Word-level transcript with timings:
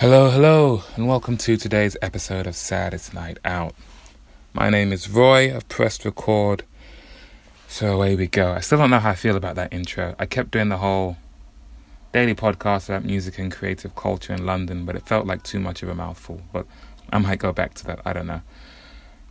Hello, 0.00 0.30
hello, 0.30 0.82
and 0.96 1.06
welcome 1.06 1.36
to 1.36 1.58
today's 1.58 1.94
episode 2.00 2.46
of 2.46 2.56
Saddest 2.56 3.12
Night 3.12 3.38
Out. 3.44 3.74
My 4.54 4.70
name 4.70 4.94
is 4.94 5.10
Roy. 5.10 5.54
I've 5.54 5.68
pressed 5.68 6.06
record. 6.06 6.62
So 7.68 7.96
away 7.96 8.16
we 8.16 8.26
go. 8.26 8.52
I 8.52 8.60
still 8.60 8.78
don't 8.78 8.88
know 8.88 8.98
how 8.98 9.10
I 9.10 9.14
feel 9.14 9.36
about 9.36 9.56
that 9.56 9.74
intro. 9.74 10.14
I 10.18 10.24
kept 10.24 10.52
doing 10.52 10.70
the 10.70 10.78
whole 10.78 11.18
daily 12.14 12.34
podcast 12.34 12.88
about 12.88 13.04
music 13.04 13.38
and 13.38 13.52
creative 13.52 13.94
culture 13.94 14.32
in 14.32 14.46
London, 14.46 14.86
but 14.86 14.96
it 14.96 15.06
felt 15.06 15.26
like 15.26 15.42
too 15.42 15.60
much 15.60 15.82
of 15.82 15.90
a 15.90 15.94
mouthful. 15.94 16.40
But 16.50 16.66
I 17.12 17.18
might 17.18 17.38
go 17.38 17.52
back 17.52 17.74
to 17.74 17.84
that. 17.88 18.00
I 18.02 18.14
don't 18.14 18.26
know. 18.26 18.40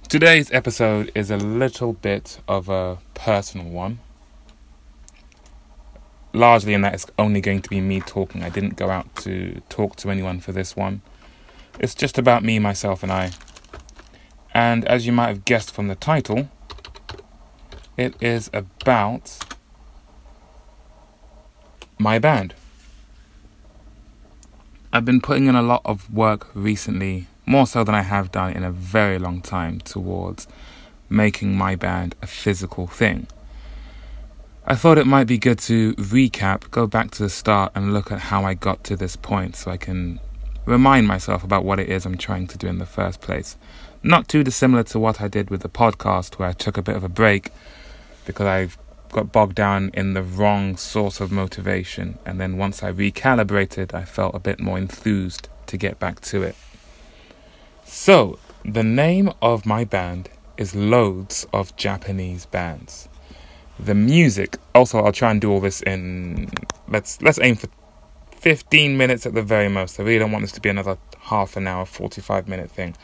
Today's 0.07 0.51
episode 0.51 1.11
is 1.15 1.31
a 1.31 1.37
little 1.37 1.93
bit 1.93 2.41
of 2.47 2.69
a 2.69 2.99
personal 3.15 3.65
one 3.71 4.01
largely 6.33 6.73
in 6.73 6.81
that 6.81 6.93
it's 6.93 7.07
only 7.17 7.41
going 7.41 7.61
to 7.61 7.69
be 7.69 7.81
me 7.81 8.01
talking. 8.01 8.43
I 8.43 8.49
didn't 8.49 8.75
go 8.75 8.89
out 8.89 9.15
to 9.17 9.61
talk 9.69 9.95
to 9.97 10.09
anyone 10.09 10.39
for 10.39 10.51
this 10.51 10.75
one. 10.75 11.01
It's 11.79 11.95
just 11.95 12.17
about 12.17 12.43
me, 12.43 12.59
myself, 12.59 13.03
and 13.03 13.11
I. 13.11 13.31
And 14.53 14.85
as 14.85 15.05
you 15.05 15.11
might 15.11 15.27
have 15.27 15.45
guessed 15.45 15.71
from 15.71 15.87
the 15.87 15.95
title, 15.95 16.49
it 17.97 18.15
is 18.21 18.49
about 18.53 19.37
my 21.97 22.19
band. 22.19 22.53
I've 24.91 25.05
been 25.05 25.21
putting 25.21 25.47
in 25.47 25.55
a 25.55 25.61
lot 25.61 25.81
of 25.85 26.11
work 26.11 26.47
recently, 26.53 27.27
more 27.45 27.67
so 27.67 27.83
than 27.83 27.93
I 27.93 28.01
have 28.01 28.31
done 28.31 28.53
in 28.53 28.63
a 28.63 28.71
very 28.71 29.19
long 29.19 29.41
time, 29.41 29.79
towards 29.79 30.47
making 31.09 31.55
my 31.55 31.75
band 31.75 32.15
a 32.21 32.27
physical 32.27 32.87
thing. 32.87 33.27
I 34.65 34.75
thought 34.75 34.97
it 34.97 35.07
might 35.07 35.25
be 35.25 35.37
good 35.37 35.57
to 35.59 35.93
recap, 35.95 36.69
go 36.69 36.85
back 36.85 37.11
to 37.11 37.23
the 37.23 37.29
start, 37.29 37.71
and 37.75 37.93
look 37.93 38.11
at 38.11 38.19
how 38.19 38.43
I 38.43 38.53
got 38.53 38.83
to 38.85 38.95
this 38.95 39.15
point 39.15 39.55
so 39.55 39.71
I 39.71 39.77
can 39.77 40.19
remind 40.65 41.07
myself 41.07 41.43
about 41.43 41.63
what 41.63 41.79
it 41.79 41.89
is 41.89 42.05
I'm 42.05 42.17
trying 42.17 42.45
to 42.47 42.57
do 42.57 42.67
in 42.67 42.77
the 42.77 42.85
first 42.85 43.21
place. 43.21 43.57
Not 44.03 44.27
too 44.27 44.43
dissimilar 44.43 44.83
to 44.83 44.99
what 44.99 45.21
I 45.21 45.27
did 45.27 45.49
with 45.49 45.61
the 45.61 45.69
podcast, 45.69 46.35
where 46.35 46.49
I 46.49 46.53
took 46.53 46.77
a 46.77 46.81
bit 46.81 46.95
of 46.95 47.03
a 47.03 47.09
break 47.09 47.51
because 48.25 48.45
I 48.45 48.69
got 49.11 49.31
bogged 49.31 49.55
down 49.55 49.89
in 49.93 50.13
the 50.13 50.21
wrong 50.21 50.77
source 50.77 51.19
of 51.19 51.31
motivation. 51.31 52.19
And 52.25 52.39
then 52.39 52.57
once 52.57 52.83
I 52.83 52.91
recalibrated, 52.91 53.93
I 53.93 54.05
felt 54.05 54.35
a 54.35 54.39
bit 54.39 54.59
more 54.59 54.77
enthused 54.77 55.49
to 55.67 55.77
get 55.77 55.99
back 55.99 56.19
to 56.21 56.43
it. 56.43 56.55
So, 57.85 58.37
the 58.63 58.83
name 58.83 59.31
of 59.41 59.65
my 59.65 59.83
band 59.83 60.29
is 60.57 60.75
Loads 60.75 61.47
of 61.51 61.75
Japanese 61.75 62.45
Bands 62.45 63.08
the 63.79 63.95
music. 63.95 64.57
Also, 64.75 64.99
I'll 64.99 65.11
try 65.11 65.31
and 65.31 65.41
do 65.41 65.51
all 65.51 65.59
this 65.59 65.81
in 65.81 66.49
let's 66.87 67.21
let's 67.21 67.39
aim 67.41 67.55
for 67.55 67.67
15 68.37 68.97
minutes 68.97 69.25
at 69.25 69.33
the 69.33 69.41
very 69.41 69.69
most. 69.69 69.99
I 69.99 70.03
really 70.03 70.19
don't 70.19 70.31
want 70.31 70.43
this 70.43 70.51
to 70.53 70.61
be 70.61 70.69
another 70.69 70.97
half 71.19 71.57
an 71.57 71.67
hour, 71.67 71.85
45 71.85 72.47
minute 72.47 72.71
thing. 72.71 72.95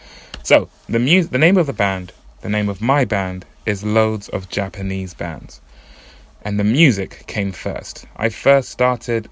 So, 0.44 0.70
the 0.88 1.00
mu- 1.00 1.24
the 1.24 1.38
name 1.38 1.58
of 1.58 1.68
the 1.68 1.74
band, 1.74 2.14
the 2.42 2.50
name 2.50 2.70
of 2.70 2.82
my 2.82 3.06
band 3.06 3.46
is 3.66 3.84
Loads 3.84 4.30
of 4.30 4.50
Japanese 4.50 5.14
Bands. 5.14 5.62
And 6.42 6.60
the 6.60 6.64
music 6.64 7.24
came 7.26 7.52
first. 7.52 8.06
I 8.16 8.30
first 8.30 8.70
started 8.70 9.30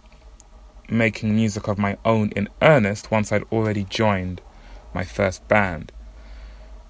making 0.90 1.36
music 1.36 1.68
of 1.68 1.78
my 1.78 1.98
own 2.04 2.32
in 2.32 2.50
earnest 2.62 3.12
once 3.12 3.32
I'd 3.32 3.44
already 3.52 3.84
joined 3.84 4.42
my 4.94 5.04
first 5.04 5.48
band. 5.48 5.92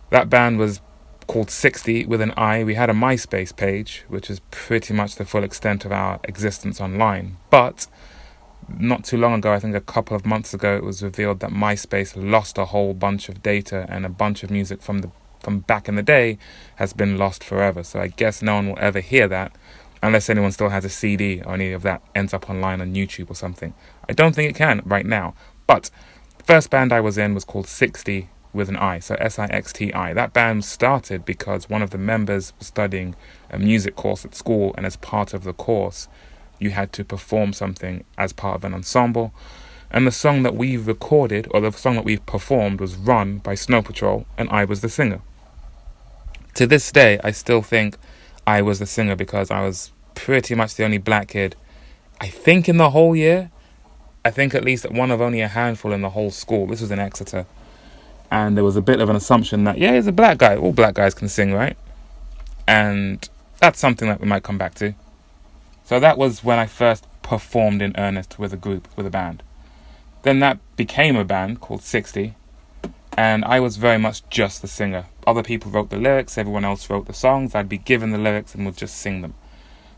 That 0.09 0.29
band 0.29 0.59
was 0.59 0.81
called 1.27 1.47
Sixti 1.47 2.05
with 2.07 2.21
an 2.21 2.33
I. 2.37 2.63
We 2.63 2.75
had 2.75 2.89
a 2.89 2.93
MySpace 2.93 3.55
page, 3.55 4.03
which 4.07 4.29
is 4.29 4.39
pretty 4.51 4.93
much 4.93 5.15
the 5.15 5.25
full 5.25 5.43
extent 5.43 5.85
of 5.85 5.91
our 5.91 6.19
existence 6.23 6.79
online. 6.79 7.37
But 7.49 7.87
not 8.69 9.03
too 9.03 9.17
long 9.17 9.33
ago, 9.35 9.53
I 9.53 9.59
think 9.59 9.75
a 9.75 9.81
couple 9.81 10.15
of 10.15 10.25
months 10.25 10.53
ago, 10.53 10.75
it 10.75 10.83
was 10.83 11.03
revealed 11.03 11.39
that 11.41 11.51
MySpace 11.51 12.13
lost 12.15 12.57
a 12.57 12.65
whole 12.65 12.93
bunch 12.93 13.29
of 13.29 13.43
data 13.43 13.85
and 13.89 14.05
a 14.05 14.09
bunch 14.09 14.43
of 14.43 14.51
music 14.51 14.81
from 14.81 14.99
the 14.99 15.11
from 15.39 15.59
back 15.59 15.89
in 15.89 15.95
the 15.95 16.03
day 16.03 16.37
has 16.77 16.93
been 16.93 17.17
lost 17.17 17.43
forever. 17.43 17.83
So 17.83 17.99
I 17.99 18.07
guess 18.07 18.41
no 18.41 18.55
one 18.55 18.69
will 18.69 18.79
ever 18.79 19.01
hear 19.01 19.27
that 19.27 19.51
unless 20.01 20.29
anyone 20.29 20.51
still 20.51 20.69
has 20.69 20.85
a 20.85 20.89
CD 20.89 21.41
or 21.41 21.53
any 21.53 21.71
of 21.71 21.81
that 21.83 22.01
ends 22.15 22.33
up 22.33 22.49
online 22.49 22.81
on 22.81 22.93
YouTube 22.95 23.29
or 23.29 23.35
something. 23.35 23.73
I 24.07 24.13
don't 24.13 24.33
think 24.33 24.49
it 24.49 24.55
can 24.55 24.81
right 24.85 25.05
now. 25.05 25.35
But 25.67 25.89
the 26.37 26.43
first 26.43 26.69
band 26.69 26.91
I 26.91 26.99
was 27.01 27.17
in 27.17 27.33
was 27.33 27.45
called 27.45 27.65
Sixti 27.65 28.27
with 28.53 28.69
an 28.69 28.77
I, 28.77 28.99
so 28.99 29.15
S 29.15 29.39
I 29.39 29.45
X 29.47 29.73
T 29.73 29.91
I. 29.93 30.13
That 30.13 30.31
band 30.31 30.63
started 30.63 31.25
because 31.25 31.69
one 31.69 31.81
of 31.81 31.89
the 31.89 31.97
members 31.97 32.53
was 32.57 32.67
studying 32.67 33.15
a 33.49 33.57
music 33.57 33.95
course 33.95 34.23
at 34.23 34.35
school, 34.35 34.73
and 34.77 34.85
as 34.85 34.95
part 34.95 35.33
of 35.33 35.43
the 35.43 35.53
course, 35.53 36.07
you 36.59 36.69
had 36.69 36.93
to 36.93 37.03
perform 37.03 37.53
something 37.53 38.03
as 38.17 38.31
part 38.31 38.55
of 38.55 38.63
an 38.63 38.73
ensemble. 38.73 39.33
And 39.91 40.07
the 40.07 40.11
song 40.11 40.43
that 40.43 40.55
we 40.55 40.77
recorded, 40.77 41.47
or 41.51 41.61
the 41.61 41.71
song 41.71 41.95
that 41.95 42.05
we 42.05 42.17
performed, 42.17 42.79
was 42.79 42.95
Run 42.95 43.39
by 43.39 43.55
Snow 43.55 43.81
Patrol, 43.81 44.25
and 44.37 44.49
I 44.49 44.65
was 44.65 44.81
the 44.81 44.89
singer. 44.89 45.21
To 46.55 46.67
this 46.67 46.91
day, 46.91 47.19
I 47.23 47.31
still 47.31 47.61
think 47.61 47.97
I 48.45 48.61
was 48.61 48.79
the 48.79 48.85
singer 48.85 49.15
because 49.15 49.51
I 49.51 49.61
was 49.61 49.91
pretty 50.15 50.55
much 50.55 50.75
the 50.75 50.85
only 50.85 50.97
black 50.97 51.29
kid, 51.29 51.55
I 52.21 52.27
think, 52.27 52.69
in 52.69 52.77
the 52.77 52.91
whole 52.91 53.15
year. 53.15 53.51
I 54.25 54.31
think 54.31 54.55
at 54.55 54.63
least 54.63 54.89
one 54.89 55.11
of 55.11 55.21
only 55.21 55.41
a 55.41 55.47
handful 55.47 55.91
in 55.91 56.01
the 56.01 56.11
whole 56.11 56.31
school. 56.31 56.67
This 56.67 56.81
was 56.81 56.91
in 56.91 56.99
Exeter 56.99 57.45
and 58.33 58.57
there 58.57 58.63
was 58.63 58.75
a 58.75 58.81
bit 58.81 58.99
of 58.99 59.09
an 59.09 59.15
assumption 59.15 59.63
that 59.65 59.77
yeah, 59.77 59.93
he's 59.93 60.07
a 60.07 60.11
black 60.11 60.39
guy. 60.39 60.55
All 60.57 60.73
black 60.73 60.95
guys 60.95 61.13
can 61.13 61.29
sing, 61.29 61.53
right? 61.53 61.77
And 62.67 63.29
that's 63.59 63.79
something 63.79 64.07
that 64.07 64.19
we 64.19 64.25
might 64.27 64.41
come 64.41 64.57
back 64.57 64.73
to. 64.75 64.95
So 65.83 65.99
that 65.99 66.17
was 66.17 66.43
when 66.43 66.57
I 66.57 66.65
first 66.65 67.05
performed 67.21 67.83
in 67.83 67.93
earnest 67.95 68.39
with 68.39 68.51
a 68.51 68.57
group, 68.57 68.87
with 68.97 69.05
a 69.05 69.11
band. 69.11 69.43
Then 70.23 70.39
that 70.39 70.57
became 70.75 71.15
a 71.15 71.23
band 71.23 71.61
called 71.61 71.81
Sixti, 71.81 72.33
and 73.15 73.45
I 73.45 73.59
was 73.59 73.77
very 73.77 73.99
much 73.99 74.27
just 74.31 74.63
the 74.63 74.67
singer. 74.67 75.05
Other 75.27 75.43
people 75.43 75.69
wrote 75.69 75.91
the 75.91 75.97
lyrics, 75.97 76.35
everyone 76.35 76.65
else 76.65 76.89
wrote 76.89 77.05
the 77.05 77.13
songs. 77.13 77.53
I'd 77.53 77.69
be 77.69 77.77
given 77.77 78.09
the 78.09 78.17
lyrics 78.17 78.55
and 78.55 78.65
would 78.65 78.77
just 78.77 78.97
sing 78.97 79.21
them. 79.21 79.35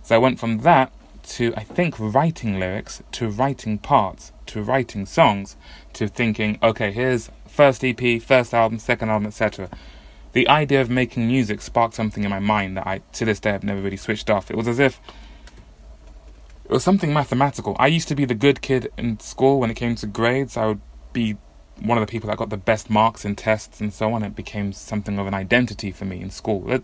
So 0.04 0.14
I 0.14 0.18
went 0.18 0.42
from 0.42 0.58
that 0.60 0.92
to, 1.36 1.54
I 1.56 1.64
think, 1.64 1.96
writing 1.98 2.60
lyrics, 2.60 3.02
to 3.14 3.30
writing 3.30 3.78
parts, 3.78 4.34
to 4.48 4.62
writing 4.62 5.06
songs, 5.06 5.56
to 5.96 6.08
thinking, 6.08 6.60
okay, 6.62 6.92
here's 6.92 7.30
first 7.48 7.84
EP, 7.84 8.22
first 8.22 8.54
album, 8.54 8.80
second 8.80 9.10
album, 9.10 9.28
etc. 9.28 9.70
The 10.34 10.48
idea 10.48 10.82
of 10.82 10.90
making 10.90 11.28
music 11.28 11.62
sparked 11.62 11.96
something 11.96 12.24
in 12.24 12.30
my 12.30 12.40
mind 12.40 12.78
that 12.78 12.86
I, 12.86 13.00
to 13.14 13.26
this 13.26 13.40
day, 13.40 13.52
have 13.52 13.64
never 13.64 13.82
really 13.82 13.98
switched 13.98 14.30
off. 14.30 14.52
It 14.52 14.58
was 14.58 14.68
as 14.68 14.80
if 14.80 15.00
it 16.66 16.72
was 16.72 16.84
something 16.84 17.14
mathematical. 17.14 17.76
I 17.80 17.88
used 17.88 18.08
to 18.08 18.16
be 18.16 18.26
the 18.26 18.36
good 18.36 18.62
kid 18.62 18.92
in 18.98 19.20
school 19.20 19.60
when 19.60 19.70
it 19.70 19.76
came 19.76 19.96
to 19.96 20.08
grades. 20.08 20.58
I 20.58 20.66
would 20.66 20.82
be 21.14 21.38
one 21.80 21.98
of 21.98 22.06
the 22.06 22.12
people 22.12 22.30
that 22.30 22.38
got 22.38 22.50
the 22.50 22.58
best 22.58 22.90
marks 22.90 23.24
in 23.24 23.36
tests 23.36 23.80
and 23.80 23.94
so 23.94 24.14
on. 24.14 24.24
It 24.24 24.36
became 24.36 24.74
something 24.74 25.20
of 25.20 25.28
an 25.28 25.34
identity 25.34 25.92
for 25.92 26.06
me 26.06 26.22
in 26.22 26.32
school. 26.32 26.72
It, 26.72 26.84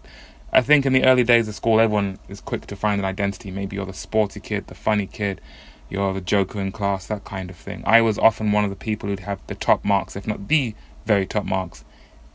I 0.53 0.61
think 0.61 0.85
in 0.85 0.93
the 0.93 1.05
early 1.05 1.23
days 1.23 1.47
of 1.47 1.55
school, 1.55 1.79
everyone 1.79 2.19
is 2.29 2.41
quick 2.41 2.67
to 2.67 2.75
find 2.75 2.99
an 2.99 3.05
identity. 3.05 3.51
Maybe 3.51 3.77
you're 3.77 3.85
the 3.85 3.93
sporty 3.93 4.39
kid, 4.39 4.67
the 4.67 4.75
funny 4.75 5.07
kid, 5.07 5.41
you're 5.91 6.13
the 6.13 6.21
joker 6.21 6.59
in 6.61 6.71
class, 6.71 7.05
that 7.07 7.25
kind 7.25 7.49
of 7.49 7.57
thing. 7.57 7.83
I 7.85 8.01
was 8.01 8.17
often 8.17 8.53
one 8.53 8.63
of 8.63 8.69
the 8.69 8.75
people 8.77 9.09
who'd 9.09 9.19
have 9.19 9.45
the 9.47 9.55
top 9.55 9.83
marks, 9.83 10.15
if 10.15 10.25
not 10.25 10.47
the 10.47 10.73
very 11.05 11.25
top 11.25 11.45
marks, 11.45 11.83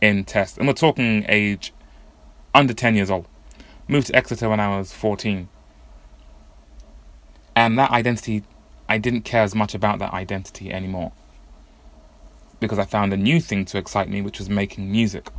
in 0.00 0.24
tests. 0.24 0.58
And 0.58 0.66
we're 0.66 0.74
talking 0.74 1.24
age 1.28 1.72
under 2.54 2.74
10 2.74 2.94
years 2.94 3.10
old. 3.10 3.26
Moved 3.88 4.08
to 4.08 4.16
Exeter 4.16 4.50
when 4.50 4.60
I 4.60 4.76
was 4.76 4.92
14. 4.92 5.48
And 7.54 7.78
that 7.78 7.90
identity, 7.90 8.44
I 8.88 8.98
didn't 8.98 9.22
care 9.22 9.42
as 9.42 9.54
much 9.54 9.74
about 9.74 10.00
that 10.00 10.12
identity 10.12 10.70
anymore. 10.70 11.12
Because 12.60 12.78
I 12.78 12.84
found 12.84 13.14
a 13.14 13.16
new 13.16 13.40
thing 13.40 13.64
to 13.66 13.78
excite 13.78 14.10
me, 14.10 14.20
which 14.20 14.38
was 14.38 14.50
making 14.50 14.90
music. 14.90 15.30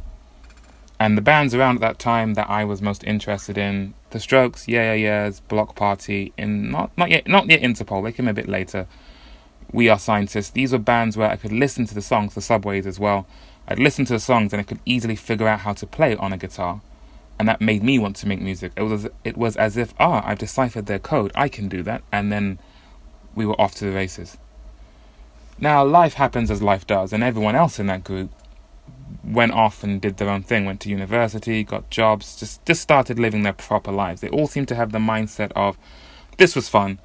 And 1.00 1.16
the 1.16 1.22
bands 1.22 1.54
around 1.54 1.76
at 1.76 1.82
that 1.82 2.00
time 2.00 2.34
that 2.34 2.50
I 2.50 2.64
was 2.64 2.82
most 2.82 3.04
interested 3.04 3.58
in, 3.58 3.94
The 4.10 4.20
Strokes, 4.20 4.68
Yeah 4.68 4.94
Yeah 4.94 5.26
Yeahs, 5.26 5.42
Bloc 5.42 5.76
Party, 5.76 6.34
in 6.38 6.72
not 6.72 6.92
not 6.98 7.10
yet 7.10 7.28
not 7.28 7.50
yet 7.50 7.62
Interpol, 7.62 8.04
they 8.04 8.12
came 8.12 8.28
a 8.28 8.34
bit 8.34 8.50
later. 8.50 8.88
We 9.72 9.90
Are 9.90 10.00
Scientists. 10.00 10.50
These 10.50 10.72
were 10.72 10.80
bands 10.80 11.18
where 11.18 11.30
I 11.30 11.36
could 11.36 11.52
listen 11.52 11.86
to 11.88 11.94
the 11.94 12.02
songs, 12.02 12.34
the 12.34 12.42
subways 12.42 12.88
as 12.88 13.00
well. 13.00 13.28
I'd 13.68 13.80
listen 13.80 14.06
to 14.06 14.14
the 14.14 14.20
songs 14.20 14.54
and 14.54 14.62
I 14.62 14.64
could 14.64 14.80
easily 14.86 15.16
figure 15.16 15.48
out 15.48 15.60
how 15.60 15.74
to 15.74 15.86
play 15.86 16.16
on 16.16 16.32
a 16.32 16.38
guitar. 16.38 16.82
And 17.38 17.48
that 17.48 17.62
made 17.62 17.84
me 17.84 18.00
want 18.00 18.16
to 18.18 18.28
make 18.28 18.42
music. 18.42 18.72
It 18.76 18.84
was 18.84 19.08
it 19.24 19.38
was 19.38 19.56
as 19.58 19.78
if, 19.78 19.94
ah, 20.00 20.24
I've 20.26 20.40
deciphered 20.40 20.88
their 20.88 21.00
code, 21.00 21.32
I 21.36 21.50
can 21.50 21.68
do 21.68 21.84
that, 21.84 22.02
and 22.12 22.32
then 22.32 22.58
we 23.36 23.46
were 23.46 23.60
off 23.62 23.76
to 23.76 23.86
the 23.86 23.92
races. 23.92 24.38
Now 25.60 25.86
life 25.86 26.16
happens 26.16 26.50
as 26.50 26.64
life 26.64 26.88
does, 26.88 27.14
and 27.14 27.24
everyone 27.24 27.56
else 27.56 27.78
in 27.78 27.88
that 27.88 28.04
group 28.04 28.32
went 29.24 29.52
off 29.52 29.84
and 29.84 30.02
did 30.02 30.18
their 30.18 30.30
own 30.30 30.44
thing, 30.44 30.66
went 30.66 30.82
to 30.82 30.90
university, 30.90 31.64
got 31.64 31.90
jobs, 31.90 32.40
just 32.40 32.66
just 32.66 32.82
started 32.82 33.20
living 33.20 33.44
their 33.44 33.54
proper 33.54 33.92
lives. 33.92 34.22
They 34.22 34.30
all 34.30 34.48
seemed 34.48 34.68
to 34.70 34.76
have 34.76 34.92
the 34.92 35.00
mindset 35.00 35.52
of 35.56 35.78
this 36.38 36.56
was 36.56 36.70
fun, 36.70 37.00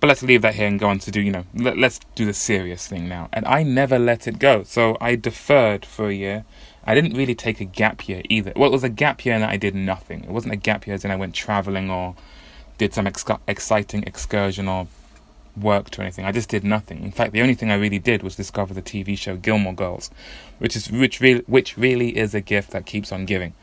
but 0.00 0.06
let's 0.08 0.22
leave 0.22 0.42
that 0.42 0.54
here 0.54 0.66
and 0.66 0.80
go 0.80 0.88
on 0.88 0.98
to 1.00 1.10
do, 1.10 1.20
you 1.20 1.30
know, 1.30 1.44
let, 1.54 1.76
let's 1.76 2.00
do 2.14 2.24
the 2.24 2.32
serious 2.32 2.86
thing 2.86 3.08
now. 3.08 3.28
And 3.32 3.44
I 3.46 3.62
never 3.62 3.98
let 3.98 4.26
it 4.26 4.38
go. 4.38 4.62
So 4.62 4.96
I 5.00 5.16
deferred 5.16 5.84
for 5.84 6.08
a 6.08 6.14
year. 6.14 6.44
I 6.84 6.94
didn't 6.94 7.14
really 7.14 7.34
take 7.34 7.60
a 7.60 7.64
gap 7.64 8.08
year 8.08 8.22
either. 8.30 8.52
Well, 8.56 8.68
it 8.68 8.72
was 8.72 8.84
a 8.84 8.88
gap 8.88 9.24
year 9.24 9.38
that 9.38 9.48
I 9.50 9.58
did 9.58 9.74
nothing. 9.74 10.24
It 10.24 10.30
wasn't 10.30 10.54
a 10.54 10.56
gap 10.56 10.86
year 10.86 10.94
as 10.94 11.04
in 11.04 11.10
I 11.10 11.16
went 11.16 11.34
traveling 11.34 11.90
or 11.90 12.16
did 12.78 12.94
some 12.94 13.06
ex- 13.06 13.24
exciting 13.46 14.02
excursion 14.04 14.68
or 14.68 14.88
worked 15.56 15.98
or 15.98 16.02
anything. 16.02 16.24
I 16.24 16.32
just 16.32 16.48
did 16.48 16.64
nothing. 16.64 17.02
In 17.02 17.12
fact, 17.12 17.32
the 17.32 17.42
only 17.42 17.54
thing 17.54 17.70
I 17.70 17.76
really 17.76 17.98
did 17.98 18.22
was 18.22 18.36
discover 18.36 18.74
the 18.74 18.82
TV 18.82 19.16
show 19.16 19.36
Gilmore 19.36 19.74
Girls, 19.74 20.10
which 20.58 20.76
is 20.76 20.90
which 20.90 21.20
really 21.20 21.42
which 21.46 21.76
really 21.76 22.16
is 22.16 22.34
a 22.34 22.40
gift 22.40 22.70
that 22.70 22.86
keeps 22.86 23.12
on 23.12 23.26
giving. 23.26 23.54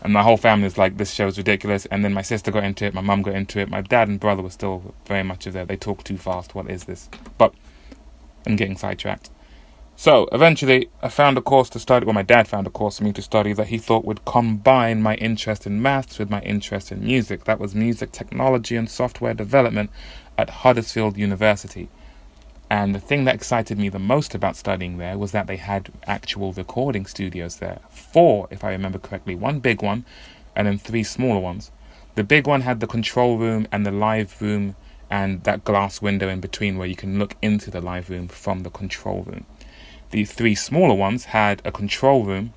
And 0.00 0.12
my 0.12 0.22
whole 0.22 0.36
family 0.36 0.64
was 0.64 0.78
like, 0.78 0.96
"This 0.96 1.12
show's 1.12 1.38
ridiculous." 1.38 1.86
And 1.86 2.04
then 2.04 2.14
my 2.14 2.22
sister 2.22 2.50
got 2.50 2.64
into 2.64 2.84
it, 2.84 2.94
my 2.94 3.00
mum 3.00 3.22
got 3.22 3.34
into 3.34 3.58
it, 3.58 3.68
my 3.68 3.80
dad 3.80 4.08
and 4.08 4.20
brother 4.20 4.42
were 4.42 4.50
still 4.50 4.94
very 5.06 5.24
much 5.24 5.46
of 5.46 5.54
there. 5.54 5.64
They 5.64 5.76
talk 5.76 6.04
too 6.04 6.16
fast. 6.18 6.54
What 6.54 6.70
is 6.70 6.84
this? 6.84 7.08
But 7.36 7.52
I'm 8.46 8.56
getting 8.56 8.76
sidetracked. 8.76 9.30
So 9.96 10.28
eventually, 10.30 10.88
I 11.02 11.08
found 11.08 11.36
a 11.36 11.40
course 11.40 11.68
to 11.70 11.80
study. 11.80 12.06
Well, 12.06 12.14
my 12.14 12.22
dad 12.22 12.46
found 12.46 12.68
a 12.68 12.70
course 12.70 12.98
for 12.98 13.04
me 13.04 13.12
to 13.14 13.20
study 13.20 13.52
that 13.54 13.66
he 13.66 13.78
thought 13.78 14.04
would 14.04 14.24
combine 14.24 15.02
my 15.02 15.16
interest 15.16 15.66
in 15.66 15.82
maths 15.82 16.20
with 16.20 16.30
my 16.30 16.40
interest 16.42 16.92
in 16.92 17.04
music. 17.04 17.46
That 17.46 17.58
was 17.58 17.74
music 17.74 18.12
technology 18.12 18.76
and 18.76 18.88
software 18.88 19.34
development 19.34 19.90
at 20.38 20.50
Huddersfield 20.50 21.18
University. 21.18 21.88
And 22.70 22.94
the 22.94 23.00
thing 23.00 23.24
that 23.24 23.34
excited 23.34 23.78
me 23.78 23.88
the 23.88 23.98
most 23.98 24.34
about 24.34 24.56
studying 24.56 24.98
there 24.98 25.18
was 25.18 25.32
that 25.32 25.46
they 25.46 25.56
had 25.56 25.90
actual 26.06 26.52
recording 26.52 27.06
studios 27.06 27.56
there. 27.56 27.80
Four, 27.90 28.46
if 28.50 28.62
I 28.62 28.70
remember 28.70 28.98
correctly. 28.98 29.34
One 29.34 29.58
big 29.58 29.82
one, 29.82 30.04
and 30.54 30.66
then 30.66 30.78
three 30.78 31.02
smaller 31.02 31.40
ones. 31.40 31.70
The 32.14 32.24
big 32.24 32.46
one 32.46 32.60
had 32.60 32.80
the 32.80 32.86
control 32.86 33.36
room 33.38 33.66
and 33.72 33.84
the 33.84 33.90
live 33.90 34.40
room, 34.40 34.76
and 35.10 35.42
that 35.44 35.64
glass 35.64 36.00
window 36.00 36.28
in 36.28 36.40
between 36.40 36.78
where 36.78 36.86
you 36.86 36.96
can 36.96 37.18
look 37.18 37.36
into 37.42 37.70
the 37.70 37.80
live 37.80 38.10
room 38.10 38.28
from 38.28 38.60
the 38.60 38.70
control 38.70 39.22
room. 39.22 39.46
The 40.10 40.24
three 40.24 40.54
smaller 40.54 40.94
ones 40.94 41.26
had 41.26 41.62
a 41.64 41.72
control 41.72 42.24
room 42.24 42.52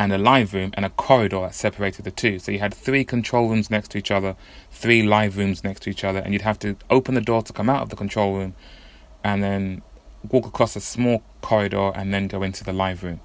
and 0.00 0.14
a 0.14 0.18
live 0.18 0.54
room 0.54 0.70
and 0.72 0.86
a 0.86 0.88
corridor 0.88 1.40
that 1.42 1.54
separated 1.54 2.06
the 2.06 2.10
two. 2.10 2.38
So 2.38 2.50
you 2.50 2.58
had 2.58 2.72
three 2.72 3.04
control 3.04 3.50
rooms 3.50 3.70
next 3.70 3.90
to 3.90 3.98
each 3.98 4.10
other, 4.10 4.34
three 4.70 5.02
live 5.02 5.36
rooms 5.36 5.62
next 5.62 5.82
to 5.82 5.90
each 5.90 6.04
other, 6.04 6.20
and 6.20 6.32
you'd 6.32 6.40
have 6.40 6.58
to 6.60 6.74
open 6.88 7.14
the 7.14 7.20
door 7.20 7.42
to 7.42 7.52
come 7.52 7.68
out 7.68 7.82
of 7.82 7.90
the 7.90 7.96
control 7.96 8.34
room 8.34 8.54
and 9.22 9.42
then 9.42 9.82
walk 10.30 10.46
across 10.46 10.74
a 10.74 10.80
small 10.80 11.22
corridor 11.42 11.92
and 11.94 12.14
then 12.14 12.28
go 12.28 12.42
into 12.42 12.64
the 12.64 12.72
live 12.72 13.04
room. 13.04 13.20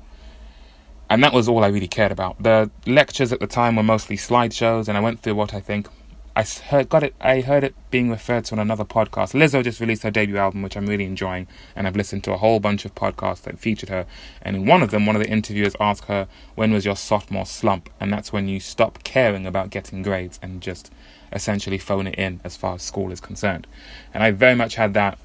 And 1.10 1.24
that 1.24 1.31
was 1.31 1.48
all 1.48 1.63
I 1.63 1.68
really 1.68 1.88
cared 1.88 2.12
about. 2.12 2.44
The 2.44 2.69
lectures 2.86 3.31
at 3.31 3.39
the 3.39 3.48
time 3.48 3.78
were 3.78 3.83
mostly 3.83 4.18
slideshows, 4.18 4.89
and 4.89 4.98
I 4.98 5.00
went 5.00 5.21
through 5.21 5.36
what 5.36 5.54
I 5.54 5.62
think 5.62 5.88
I 6.37 6.43
heard 6.43 6.89
got 6.89 7.01
it. 7.01 7.15
I 7.21 7.39
heard 7.39 7.63
it 7.63 7.73
being 7.91 8.09
referred 8.09 8.43
to 8.45 8.55
on 8.55 8.59
another 8.59 8.83
podcast. 8.83 9.33
Lizzo 9.33 9.63
just 9.63 9.79
released 9.79 10.03
her 10.03 10.11
debut 10.11 10.35
album, 10.35 10.63
which 10.63 10.75
I'm 10.75 10.85
really 10.85 11.05
enjoying, 11.05 11.47
and 11.77 11.87
I've 11.87 11.95
listened 11.95 12.25
to 12.25 12.33
a 12.33 12.37
whole 12.37 12.59
bunch 12.59 12.83
of 12.83 12.93
podcasts 12.93 13.43
that 13.43 13.57
featured 13.57 13.87
her. 13.87 14.05
And 14.41 14.57
in 14.57 14.65
one 14.65 14.83
of 14.83 14.91
them, 14.91 15.05
one 15.05 15.15
of 15.15 15.21
the 15.21 15.29
interviewers 15.29 15.77
asked 15.79 16.05
her, 16.05 16.27
"When 16.55 16.73
was 16.73 16.83
your 16.83 16.97
sophomore 16.97 17.45
slump?" 17.45 17.89
And 18.01 18.11
that's 18.11 18.33
when 18.33 18.49
you 18.49 18.59
stop 18.59 19.01
caring 19.05 19.47
about 19.47 19.69
getting 19.69 20.01
grades 20.01 20.37
and 20.41 20.59
just 20.61 20.91
essentially 21.31 21.77
phone 21.77 22.05
it 22.05 22.15
in 22.15 22.41
as 22.43 22.57
far 22.57 22.75
as 22.75 22.81
school 22.81 23.13
is 23.13 23.21
concerned. 23.21 23.65
And 24.13 24.21
I 24.21 24.31
very 24.31 24.55
much 24.55 24.75
had 24.75 24.93
that 24.93 25.17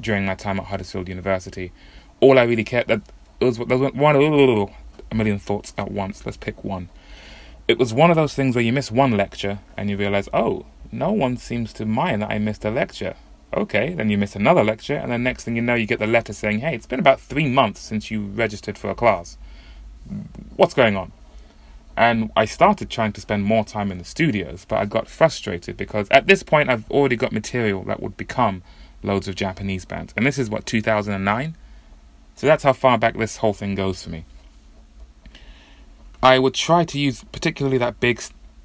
during 0.00 0.24
my 0.24 0.36
time 0.36 0.60
at 0.60 0.66
Huddersfield 0.66 1.08
University. 1.08 1.72
All 2.20 2.38
I 2.38 2.44
really 2.44 2.64
cared 2.64 2.86
that 2.86 3.00
it 3.40 3.44
was 3.44 3.58
there 3.58 3.76
was 3.76 3.92
one 3.92 4.14
a 4.14 5.14
million 5.16 5.38
thoughts 5.40 5.74
at 5.76 5.90
once. 5.90 6.24
Let's 6.24 6.36
pick 6.36 6.62
one 6.62 6.90
it 7.66 7.78
was 7.78 7.94
one 7.94 8.10
of 8.10 8.16
those 8.16 8.34
things 8.34 8.54
where 8.54 8.64
you 8.64 8.72
miss 8.72 8.90
one 8.90 9.16
lecture 9.16 9.60
and 9.76 9.88
you 9.88 9.96
realize, 9.96 10.28
oh, 10.32 10.66
no 10.92 11.12
one 11.12 11.36
seems 11.36 11.72
to 11.74 11.86
mind 11.86 12.22
that 12.22 12.30
I 12.30 12.38
missed 12.38 12.64
a 12.64 12.70
lecture. 12.70 13.16
Okay, 13.54 13.94
then 13.94 14.10
you 14.10 14.18
miss 14.18 14.34
another 14.34 14.64
lecture, 14.64 14.96
and 14.96 15.12
then 15.12 15.22
next 15.22 15.44
thing 15.44 15.54
you 15.54 15.62
know, 15.62 15.74
you 15.74 15.86
get 15.86 16.00
the 16.00 16.06
letter 16.06 16.32
saying, 16.32 16.58
hey, 16.58 16.74
it's 16.74 16.86
been 16.86 16.98
about 16.98 17.20
three 17.20 17.48
months 17.48 17.80
since 17.80 18.10
you 18.10 18.24
registered 18.26 18.76
for 18.76 18.90
a 18.90 18.94
class. 18.94 19.38
What's 20.56 20.74
going 20.74 20.96
on? 20.96 21.12
And 21.96 22.32
I 22.36 22.44
started 22.46 22.90
trying 22.90 23.12
to 23.12 23.20
spend 23.20 23.44
more 23.44 23.64
time 23.64 23.92
in 23.92 23.98
the 23.98 24.04
studios, 24.04 24.64
but 24.68 24.80
I 24.80 24.84
got 24.84 25.08
frustrated 25.08 25.76
because 25.76 26.08
at 26.10 26.26
this 26.26 26.42
point 26.42 26.68
I've 26.68 26.90
already 26.90 27.16
got 27.16 27.30
material 27.30 27.84
that 27.84 28.02
would 28.02 28.16
become 28.16 28.62
loads 29.04 29.28
of 29.28 29.36
Japanese 29.36 29.84
bands. 29.84 30.12
And 30.16 30.26
this 30.26 30.38
is 30.38 30.50
what, 30.50 30.66
2009? 30.66 31.56
So 32.34 32.46
that's 32.48 32.64
how 32.64 32.72
far 32.72 32.98
back 32.98 33.16
this 33.16 33.36
whole 33.36 33.52
thing 33.52 33.76
goes 33.76 34.02
for 34.02 34.10
me. 34.10 34.24
I 36.24 36.38
would 36.38 36.54
try 36.54 36.84
to 36.84 36.98
use 36.98 37.22
particularly 37.32 37.76
that 37.76 38.00
big 38.00 38.18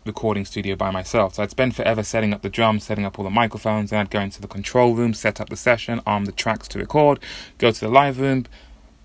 recording 0.05 0.45
studio 0.45 0.77
by 0.77 0.91
myself. 0.91 1.35
So 1.35 1.43
I'd 1.43 1.51
spend 1.51 1.75
forever 1.75 2.03
setting 2.03 2.33
up 2.33 2.41
the 2.41 2.49
drums, 2.49 2.85
setting 2.85 3.03
up 3.03 3.19
all 3.19 3.25
the 3.25 3.29
microphones, 3.29 3.89
then 3.89 3.99
I'd 3.99 4.09
go 4.09 4.21
into 4.21 4.39
the 4.39 4.47
control 4.47 4.95
room, 4.95 5.13
set 5.13 5.41
up 5.41 5.49
the 5.49 5.57
session, 5.57 5.99
arm 6.05 6.23
the 6.23 6.31
tracks 6.31 6.69
to 6.69 6.79
record, 6.79 7.19
go 7.57 7.69
to 7.69 7.79
the 7.81 7.89
live 7.89 8.17
room, 8.17 8.45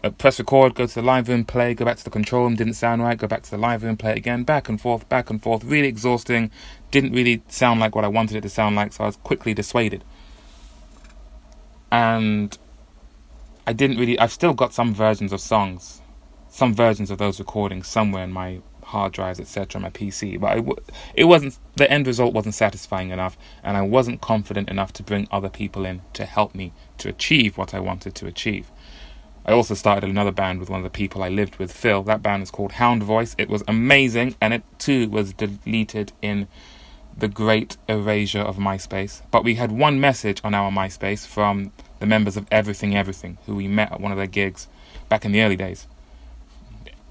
uh, 0.04 0.10
press 0.10 0.38
record, 0.38 0.76
go 0.76 0.86
to 0.86 0.94
the 0.94 1.02
live 1.02 1.28
room, 1.28 1.44
play, 1.44 1.74
go 1.74 1.84
back 1.84 1.96
to 1.96 2.04
the 2.04 2.10
control 2.10 2.44
room, 2.44 2.54
didn't 2.54 2.74
sound 2.74 3.02
right, 3.02 3.18
go 3.18 3.26
back 3.26 3.42
to 3.42 3.50
the 3.50 3.58
live 3.58 3.82
room, 3.82 3.96
play 3.96 4.12
again, 4.12 4.44
back 4.44 4.68
and 4.68 4.80
forth, 4.80 5.08
back 5.08 5.30
and 5.30 5.42
forth, 5.42 5.64
really 5.64 5.88
exhausting, 5.88 6.52
didn't 6.92 7.10
really 7.10 7.42
sound 7.48 7.80
like 7.80 7.96
what 7.96 8.04
I 8.04 8.08
wanted 8.08 8.36
it 8.36 8.42
to 8.42 8.48
sound 8.48 8.76
like, 8.76 8.92
so 8.92 9.02
I 9.02 9.08
was 9.08 9.16
quickly 9.16 9.52
dissuaded. 9.52 10.04
And 11.90 12.56
I 13.66 13.72
didn't 13.72 13.98
really, 13.98 14.16
I've 14.16 14.32
still 14.32 14.54
got 14.54 14.72
some 14.72 14.94
versions 14.94 15.32
of 15.32 15.40
songs 15.40 16.02
some 16.54 16.72
versions 16.72 17.10
of 17.10 17.18
those 17.18 17.40
recordings 17.40 17.88
somewhere 17.88 18.22
in 18.22 18.32
my 18.32 18.60
hard 18.84 19.12
drives, 19.12 19.40
etc., 19.40 19.80
my 19.80 19.90
PC. 19.90 20.38
But 20.38 20.58
it, 20.58 20.64
it 21.16 21.24
wasn't 21.24 21.58
the 21.74 21.90
end 21.90 22.06
result 22.06 22.32
wasn't 22.32 22.54
satisfying 22.54 23.10
enough, 23.10 23.36
and 23.64 23.76
I 23.76 23.82
wasn't 23.82 24.20
confident 24.20 24.68
enough 24.68 24.92
to 24.94 25.02
bring 25.02 25.26
other 25.32 25.48
people 25.48 25.84
in 25.84 26.02
to 26.12 26.24
help 26.24 26.54
me 26.54 26.72
to 26.98 27.08
achieve 27.08 27.58
what 27.58 27.74
I 27.74 27.80
wanted 27.80 28.14
to 28.14 28.28
achieve. 28.28 28.70
I 29.44 29.50
also 29.50 29.74
started 29.74 30.08
another 30.08 30.30
band 30.30 30.60
with 30.60 30.70
one 30.70 30.78
of 30.78 30.84
the 30.84 30.90
people 30.90 31.24
I 31.24 31.28
lived 31.28 31.56
with, 31.56 31.72
Phil. 31.72 32.04
That 32.04 32.22
band 32.22 32.44
is 32.44 32.52
called 32.52 32.72
Hound 32.72 33.02
Voice. 33.02 33.34
It 33.36 33.48
was 33.50 33.64
amazing, 33.66 34.36
and 34.40 34.54
it 34.54 34.62
too 34.78 35.08
was 35.08 35.32
deleted 35.32 36.12
in 36.22 36.46
the 37.16 37.28
great 37.28 37.78
erasure 37.88 38.40
of 38.40 38.58
MySpace. 38.58 39.22
But 39.32 39.42
we 39.42 39.56
had 39.56 39.72
one 39.72 40.00
message 40.00 40.40
on 40.44 40.54
our 40.54 40.70
MySpace 40.70 41.26
from 41.26 41.72
the 41.98 42.06
members 42.06 42.36
of 42.36 42.46
Everything 42.52 42.96
Everything, 42.96 43.38
who 43.46 43.56
we 43.56 43.66
met 43.66 43.90
at 43.90 44.00
one 44.00 44.12
of 44.12 44.18
their 44.18 44.28
gigs 44.28 44.68
back 45.08 45.24
in 45.24 45.32
the 45.32 45.42
early 45.42 45.56
days 45.56 45.88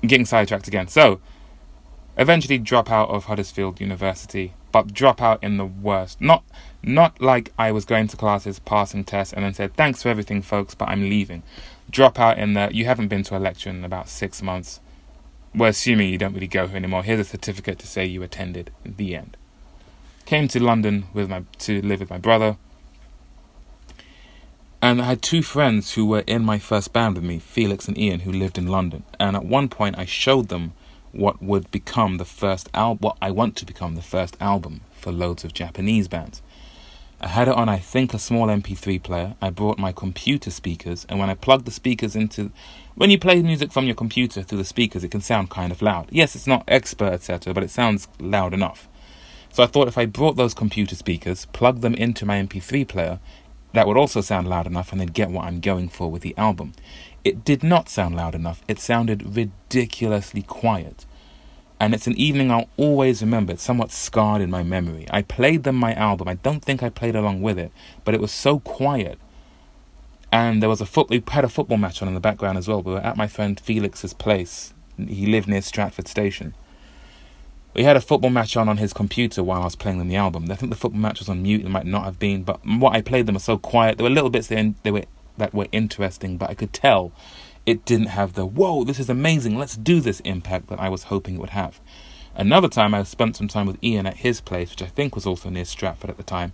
getting 0.06 0.26
sidetracked 0.26 0.68
again. 0.68 0.88
So, 0.88 1.20
eventually 2.18 2.58
drop 2.58 2.92
out 2.92 3.10
of 3.10 3.26
Huddersfield 3.26 3.82
University, 3.82 4.54
but 4.72 4.94
drop 4.94 5.22
out 5.22 5.44
in 5.44 5.58
the 5.58 5.66
worst. 5.66 6.20
Not 6.22 6.44
not 6.84 7.22
like 7.22 7.54
I 7.58 7.72
was 7.72 7.86
going 7.86 8.08
to 8.10 8.18
classes, 8.18 8.60
passing 8.60 9.06
tests, 9.06 9.34
and 9.34 9.46
then 9.46 9.54
said, 9.54 9.74
thanks 9.76 10.04
for 10.04 10.10
everything, 10.10 10.42
folks, 10.42 10.76
but 10.76 10.90
I'm 10.90 11.10
leaving. 11.10 11.44
Drop 11.90 12.20
out 12.20 12.38
in 12.38 12.54
the, 12.54 12.70
you 12.74 12.86
haven't 12.86 13.08
been 13.08 13.24
to 13.24 13.38
a 13.38 13.40
lecture 13.40 13.70
in 13.70 13.86
about 13.86 14.10
six 14.10 14.42
months. 14.42 14.82
We're 15.56 15.70
assuming 15.70 16.10
you 16.10 16.18
don't 16.18 16.34
really 16.34 16.48
go 16.48 16.68
here 16.68 16.76
anymore. 16.76 17.04
Here's 17.04 17.20
a 17.20 17.24
certificate 17.24 17.80
to 17.80 17.88
say 17.88 18.06
you 18.06 18.22
attended. 18.22 18.72
The 18.84 19.16
end. 19.16 19.38
Came 20.26 20.48
to 20.50 20.62
London 20.62 21.06
with 21.14 21.30
my 21.30 21.44
to 21.60 21.82
live 21.82 22.00
with 22.00 22.10
my 22.10 22.18
brother. 22.18 22.58
And 24.84 25.02
I 25.02 25.06
had 25.06 25.22
two 25.22 25.42
friends 25.42 25.94
who 25.94 26.06
were 26.06 26.26
in 26.28 26.44
my 26.44 26.60
first 26.60 26.92
band 26.92 27.16
with 27.16 27.24
me, 27.24 27.40
Felix 27.40 27.88
and 27.88 27.98
Ian, 27.98 28.20
who 28.20 28.34
lived 28.34 28.58
in 28.58 28.68
London. 28.68 29.06
And 29.18 29.34
at 29.34 29.46
one 29.46 29.70
point, 29.70 29.98
I 29.98 30.04
showed 30.04 30.50
them 30.50 30.74
what 31.14 31.42
would 31.42 31.72
become 31.72 32.18
the 32.18 32.26
first 32.26 32.68
album, 32.74 32.98
what 33.00 33.18
I 33.22 33.32
want 33.32 33.56
to 33.56 33.66
become 33.66 33.96
the 33.96 34.02
first 34.02 34.36
album 34.42 34.82
for 34.92 35.14
loads 35.14 35.46
of 35.46 35.54
Japanese 35.54 36.10
bands. 36.10 36.42
I 37.22 37.30
had 37.30 37.48
it 37.48 37.56
on, 37.56 37.70
I 37.70 37.78
think, 37.78 38.14
a 38.14 38.20
small 38.20 38.48
MP3 38.48 39.02
player. 39.02 39.36
I 39.42 39.52
brought 39.52 39.80
my 39.80 39.94
computer 39.94 40.52
speakers, 40.52 41.06
and 41.08 41.18
when 41.18 41.30
I 41.30 41.36
plugged 41.36 41.64
the 41.64 41.72
speakers 41.72 42.14
into. 42.14 42.52
When 42.96 43.10
you 43.10 43.18
play 43.18 43.42
music 43.42 43.72
from 43.72 43.86
your 43.86 43.96
computer 43.96 44.44
through 44.44 44.58
the 44.58 44.66
speakers, 44.66 45.06
it 45.06 45.12
can 45.12 45.22
sound 45.22 45.50
kind 45.50 45.72
of 45.72 45.82
loud. 45.82 46.10
Yes, 46.12 46.36
it's 46.36 46.46
not 46.46 46.66
expert, 46.68 47.14
etc., 47.14 47.54
but 47.54 47.64
it 47.64 47.72
sounds 47.72 48.10
loud 48.20 48.54
enough. 48.54 48.90
So 49.54 49.62
I 49.62 49.68
thought 49.68 49.88
if 49.88 50.00
I 50.00 50.08
brought 50.08 50.36
those 50.36 50.56
computer 50.56 50.96
speakers, 50.96 51.46
plugged 51.54 51.84
them 51.84 51.94
into 51.94 52.26
my 52.26 52.42
MP3 52.42 52.88
player, 52.88 53.20
that 53.74 53.88
would 53.88 53.98
also 53.98 54.22
sound 54.22 54.48
loud 54.48 54.68
enough 54.68 54.92
and 54.92 55.02
they'd 55.02 55.14
get 55.14 55.30
what 55.30 55.46
I'm 55.46 55.60
going 55.60 55.90
for 55.90 56.10
with 56.10 56.22
the 56.22 56.38
album. 56.38 56.74
It 57.24 57.44
did 57.44 57.64
not 57.64 57.90
sound 57.90 58.16
loud 58.16 58.36
enough, 58.36 58.62
it 58.68 58.80
sounded 58.80 59.36
ridiculously 59.36 60.44
quiet. 60.44 61.06
And 61.80 61.94
it's 61.94 62.08
an 62.08 62.16
evening 62.16 62.50
I'll 62.50 62.70
always 62.78 63.22
remember. 63.22 63.54
It's 63.54 63.64
somewhat 63.64 63.92
scarred 63.92 64.42
in 64.42 64.50
my 64.50 64.64
memory. 64.64 65.06
I 65.10 65.22
played 65.22 65.64
them 65.64 65.76
my 65.76 65.94
album. 65.96 66.30
I 66.30 66.36
don't 66.36 66.64
think 66.64 66.82
I 66.82 66.88
played 66.88 67.16
along 67.16 67.42
with 67.42 67.60
it, 67.60 67.74
but 68.06 68.14
it 68.14 68.22
was 68.22 68.32
so 68.32 68.60
quiet. 68.60 69.18
And 70.32 70.62
there 70.62 70.70
was 70.70 70.80
a 70.80 70.86
foot. 70.86 71.10
We 71.10 71.22
had 71.28 71.44
a 71.44 71.50
football 71.50 71.78
match 71.78 72.02
on 72.02 72.08
in 72.08 72.14
the 72.14 72.22
background 72.22 72.58
as 72.58 72.70
well. 72.70 72.82
We 72.82 72.94
were 72.94 73.00
at 73.00 73.18
my 73.18 73.28
friend 73.28 73.60
Felix's 73.60 74.14
place. 74.14 74.74
He 74.98 75.26
lived 75.26 75.50
near 75.50 75.62
Stratford 75.62 76.08
Station 76.08 76.54
we 77.74 77.84
had 77.84 77.98
a 77.98 78.02
football 78.02 78.30
match 78.30 78.56
on 78.56 78.70
on 78.70 78.78
his 78.78 78.94
computer 78.94 79.44
while 79.44 79.62
I 79.62 79.66
was 79.66 79.76
playing 79.76 79.98
them 79.98 80.08
the 80.08 80.16
album. 80.16 80.50
I 80.52 80.56
think 80.56 80.70
the 80.70 80.78
football 80.78 81.02
match 81.02 81.20
was 81.20 81.30
on 81.30 81.42
mute. 81.42 81.66
It 81.66 81.70
might 81.70 81.86
not 81.86 82.06
have 82.06 82.20
been, 82.20 82.44
but 82.44 82.60
what 82.66 82.96
I 82.96 83.02
played 83.02 83.26
them 83.26 83.34
was 83.34 83.44
so 83.44 83.58
quiet. 83.58 83.98
There 83.98 84.04
were 84.04 84.10
little 84.10 84.30
bits 84.30 84.48
that, 84.48 84.76
they 84.84 84.92
were 84.92 85.06
that 85.38 85.54
were 85.54 85.68
interesting, 85.72 86.38
but 86.38 86.50
I 86.50 86.54
could 86.54 86.74
tell 86.74 87.12
it 87.66 87.86
didn't 87.86 88.08
have 88.08 88.34
the 88.34 88.46
"whoa, 88.46 88.84
this 88.84 89.00
is 89.00 89.10
amazing, 89.10 89.58
let's 89.58 89.76
do 89.76 90.00
this" 90.00 90.20
impact 90.22 90.68
that 90.68 90.80
I 90.80 90.90
was 90.90 91.04
hoping 91.04 91.36
it 91.36 91.40
would 91.40 91.52
have. 91.52 91.80
Another 92.36 92.68
time, 92.68 92.94
I 92.94 93.04
spent 93.04 93.36
some 93.36 93.48
time 93.48 93.68
with 93.68 93.84
Ian 93.84 94.08
at 94.08 94.18
his 94.18 94.42
place, 94.42 94.72
which 94.72 94.82
I 94.82 94.88
think 94.88 95.16
was 95.16 95.26
also 95.26 95.50
near 95.50 95.66
Stratford 95.66 96.10
at 96.10 96.18
the 96.18 96.24
time, 96.24 96.52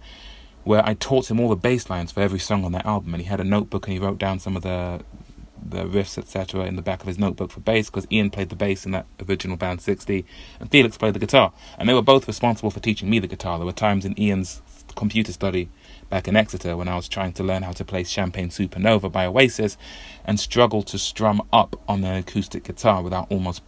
where 0.63 0.85
I 0.85 0.93
taught 0.93 1.31
him 1.31 1.39
all 1.39 1.49
the 1.49 1.55
bass 1.55 1.89
lines 1.89 2.11
for 2.11 2.21
every 2.21 2.39
song 2.39 2.65
on 2.65 2.73
that 2.73 2.85
album, 2.85 3.13
and 3.13 3.23
he 3.23 3.29
had 3.29 3.39
a 3.39 3.45
notebook 3.45 3.87
and 3.87 3.93
he 3.93 3.99
wrote 3.99 4.17
down 4.17 4.39
some 4.39 4.55
of 4.55 4.63
the 4.63 5.01
the 5.63 5.85
riffs, 5.85 6.17
etc., 6.17 6.65
in 6.65 6.75
the 6.75 6.81
back 6.81 7.01
of 7.01 7.07
his 7.07 7.19
notebook 7.19 7.51
for 7.51 7.59
bass 7.59 7.89
because 7.89 8.07
Ian 8.11 8.29
played 8.29 8.49
the 8.49 8.55
bass 8.55 8.85
in 8.85 8.91
that 8.91 9.05
original 9.27 9.57
band 9.57 9.79
Sixti 9.79 10.25
and 10.59 10.69
Felix 10.71 10.97
played 10.97 11.13
the 11.13 11.19
guitar. 11.19 11.53
And 11.77 11.87
they 11.87 11.93
were 11.93 12.01
both 12.01 12.27
responsible 12.27 12.71
for 12.71 12.79
teaching 12.79 13.09
me 13.09 13.19
the 13.19 13.27
guitar. 13.27 13.57
There 13.57 13.65
were 13.65 13.71
times 13.71 14.05
in 14.05 14.19
Ian's 14.19 14.61
computer 14.95 15.31
study 15.31 15.69
back 16.09 16.27
in 16.27 16.35
Exeter 16.35 16.75
when 16.75 16.87
I 16.87 16.95
was 16.95 17.07
trying 17.07 17.33
to 17.33 17.43
learn 17.43 17.63
how 17.63 17.71
to 17.73 17.85
play 17.85 18.03
Champagne 18.03 18.49
Supernova 18.49 19.11
by 19.11 19.25
Oasis 19.25 19.77
and 20.25 20.39
struggled 20.39 20.87
to 20.87 20.97
strum 20.97 21.41
up 21.53 21.79
on 21.87 22.03
an 22.03 22.15
acoustic 22.15 22.63
guitar 22.63 23.01
without 23.01 23.31
almost 23.31 23.61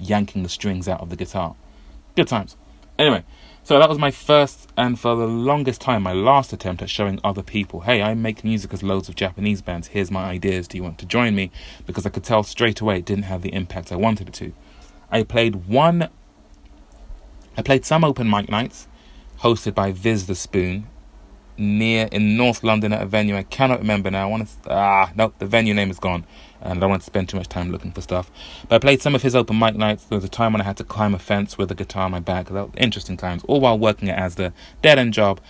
yanking 0.00 0.42
the 0.42 0.48
strings 0.48 0.88
out 0.88 1.00
of 1.00 1.10
the 1.10 1.16
guitar. 1.16 1.54
Good 2.16 2.28
times. 2.28 2.56
Anyway, 2.98 3.24
so 3.64 3.78
that 3.78 3.88
was 3.88 3.98
my 3.98 4.10
first 4.10 4.68
and 4.76 5.00
for 5.00 5.16
the 5.16 5.26
longest 5.26 5.80
time 5.80 6.02
my 6.02 6.12
last 6.12 6.52
attempt 6.52 6.82
at 6.82 6.90
showing 6.90 7.18
other 7.24 7.42
people, 7.42 7.80
hey, 7.80 8.02
I 8.02 8.12
make 8.12 8.44
music 8.44 8.74
as 8.74 8.82
loads 8.82 9.08
of 9.08 9.16
Japanese 9.16 9.62
bands. 9.62 9.88
Here's 9.88 10.10
my 10.10 10.24
ideas. 10.24 10.68
Do 10.68 10.76
you 10.76 10.82
want 10.82 10.98
to 10.98 11.06
join 11.06 11.34
me? 11.34 11.50
Because 11.86 12.04
I 12.04 12.10
could 12.10 12.24
tell 12.24 12.42
straight 12.42 12.82
away 12.82 12.98
it 12.98 13.06
didn't 13.06 13.24
have 13.24 13.40
the 13.40 13.54
impact 13.54 13.90
I 13.90 13.96
wanted 13.96 14.28
it 14.28 14.34
to. 14.34 14.52
I 15.10 15.22
played 15.22 15.66
one 15.66 16.10
I 17.56 17.62
played 17.62 17.86
some 17.86 18.04
open 18.04 18.28
mic 18.28 18.50
nights 18.50 18.86
hosted 19.40 19.74
by 19.74 19.92
Viz 19.92 20.26
the 20.26 20.34
Spoon 20.34 20.86
near 21.56 22.08
in 22.10 22.36
North 22.36 22.64
London 22.64 22.92
at 22.92 23.02
a 23.02 23.06
venue 23.06 23.36
I 23.36 23.42
cannot 23.44 23.78
remember 23.80 24.10
now. 24.10 24.26
I 24.26 24.30
want 24.30 24.48
to 24.48 24.54
ah 24.70 25.12
no, 25.14 25.32
the 25.38 25.46
venue 25.46 25.74
name 25.74 25.90
is 25.90 25.98
gone, 25.98 26.26
and 26.60 26.78
I 26.78 26.80
don't 26.80 26.90
want 26.90 27.02
to 27.02 27.06
spend 27.06 27.28
too 27.28 27.36
much 27.36 27.48
time 27.48 27.70
looking 27.70 27.92
for 27.92 28.00
stuff. 28.00 28.30
But 28.68 28.76
I 28.76 28.78
played 28.78 29.02
some 29.02 29.14
of 29.14 29.22
his 29.22 29.34
open 29.34 29.58
mic 29.58 29.76
nights. 29.76 30.04
There 30.04 30.16
was 30.16 30.24
a 30.24 30.28
time 30.28 30.52
when 30.52 30.60
I 30.60 30.64
had 30.64 30.76
to 30.78 30.84
climb 30.84 31.14
a 31.14 31.18
fence 31.18 31.56
with 31.56 31.70
a 31.70 31.74
guitar 31.74 32.04
on 32.04 32.10
my 32.10 32.20
back. 32.20 32.48
That 32.48 32.64
was 32.64 32.72
interesting 32.76 33.16
times, 33.16 33.44
all 33.44 33.60
while 33.60 33.78
working 33.78 34.08
it 34.08 34.18
as 34.18 34.34
the 34.34 34.52
dead 34.82 34.98
end 34.98 35.12
job 35.14 35.40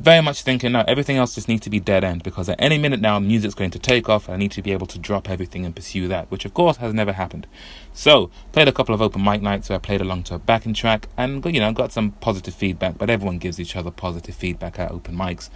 very 0.00 0.22
much 0.22 0.42
thinking 0.42 0.72
no, 0.72 0.82
everything 0.88 1.18
else 1.18 1.34
just 1.34 1.46
needs 1.46 1.60
to 1.60 1.70
be 1.70 1.78
dead 1.78 2.04
end 2.04 2.22
because 2.22 2.48
at 2.48 2.56
any 2.58 2.78
minute 2.78 3.00
now, 3.00 3.18
music's 3.18 3.54
going 3.54 3.70
to 3.70 3.78
take 3.78 4.08
off. 4.08 4.28
and 4.28 4.34
I 4.34 4.38
need 4.38 4.52
to 4.52 4.62
be 4.62 4.72
able 4.72 4.86
to 4.86 4.98
drop 4.98 5.28
everything 5.28 5.66
and 5.66 5.76
pursue 5.76 6.08
that, 6.08 6.30
which 6.30 6.46
of 6.46 6.54
course 6.54 6.78
has 6.78 6.94
never 6.94 7.12
happened. 7.12 7.46
So, 7.92 8.30
played 8.52 8.66
a 8.66 8.72
couple 8.72 8.94
of 8.94 9.02
open 9.02 9.22
mic 9.22 9.42
nights 9.42 9.68
where 9.68 9.76
I 9.76 9.80
played 9.80 10.00
along 10.00 10.22
to 10.24 10.36
a 10.36 10.38
backing 10.38 10.72
track 10.72 11.08
and 11.18 11.44
you 11.44 11.60
know 11.60 11.72
got 11.72 11.92
some 11.92 12.12
positive 12.12 12.54
feedback. 12.54 12.96
But 12.96 13.10
everyone 13.10 13.38
gives 13.38 13.60
each 13.60 13.76
other 13.76 13.90
positive 13.90 14.34
feedback 14.34 14.78
at 14.78 14.90
open 14.90 15.14
mics. 15.14 15.50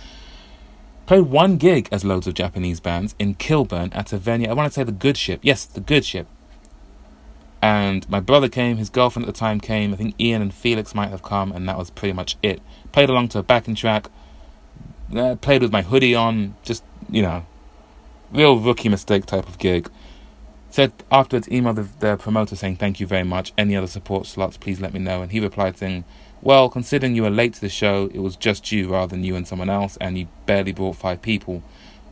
Played 1.06 1.22
one 1.22 1.56
gig 1.56 1.88
as 1.90 2.04
loads 2.04 2.26
of 2.26 2.34
Japanese 2.34 2.80
bands 2.80 3.14
in 3.18 3.34
Kilburn 3.34 3.92
at 3.94 4.12
a 4.12 4.18
venue. 4.18 4.48
I 4.48 4.52
want 4.52 4.70
to 4.70 4.74
say 4.74 4.84
the 4.84 4.92
Good 4.92 5.16
Ship. 5.16 5.40
Yes, 5.42 5.64
the 5.64 5.80
Good 5.80 6.04
Ship. 6.04 6.26
And 7.62 8.06
my 8.10 8.20
brother 8.20 8.50
came, 8.50 8.76
his 8.76 8.90
girlfriend 8.90 9.26
at 9.26 9.34
the 9.34 9.38
time 9.38 9.58
came. 9.58 9.94
I 9.94 9.96
think 9.96 10.14
Ian 10.20 10.42
and 10.42 10.52
Felix 10.52 10.94
might 10.94 11.08
have 11.08 11.22
come, 11.22 11.50
and 11.50 11.66
that 11.66 11.78
was 11.78 11.88
pretty 11.88 12.12
much 12.12 12.36
it. 12.42 12.60
Played 12.92 13.08
along 13.08 13.28
to 13.28 13.38
a 13.38 13.42
backing 13.42 13.74
track 13.74 14.10
uh, 15.16 15.36
played 15.36 15.62
with 15.62 15.72
my 15.72 15.82
hoodie 15.82 16.14
on, 16.14 16.56
just, 16.62 16.84
you 17.08 17.22
know, 17.22 17.46
real 18.32 18.58
rookie 18.58 18.88
mistake 18.88 19.26
type 19.26 19.48
of 19.48 19.58
gig. 19.58 19.90
Said 20.70 20.92
afterwards, 21.10 21.46
emailed 21.48 21.76
the, 21.76 21.88
the 22.00 22.16
promoter 22.16 22.56
saying, 22.56 22.76
Thank 22.76 22.98
you 22.98 23.06
very 23.06 23.22
much. 23.22 23.52
Any 23.56 23.76
other 23.76 23.86
support 23.86 24.26
slots, 24.26 24.56
please 24.56 24.80
let 24.80 24.92
me 24.92 24.98
know. 24.98 25.22
And 25.22 25.30
he 25.30 25.38
replied 25.38 25.78
saying, 25.78 26.04
Well, 26.42 26.68
considering 26.68 27.14
you 27.14 27.22
were 27.22 27.30
late 27.30 27.54
to 27.54 27.60
the 27.60 27.68
show, 27.68 28.10
it 28.12 28.18
was 28.18 28.34
just 28.34 28.72
you 28.72 28.90
rather 28.90 29.10
than 29.10 29.22
you 29.22 29.36
and 29.36 29.46
someone 29.46 29.70
else, 29.70 29.96
and 30.00 30.18
you 30.18 30.26
barely 30.46 30.72
brought 30.72 30.96
five 30.96 31.22
people. 31.22 31.62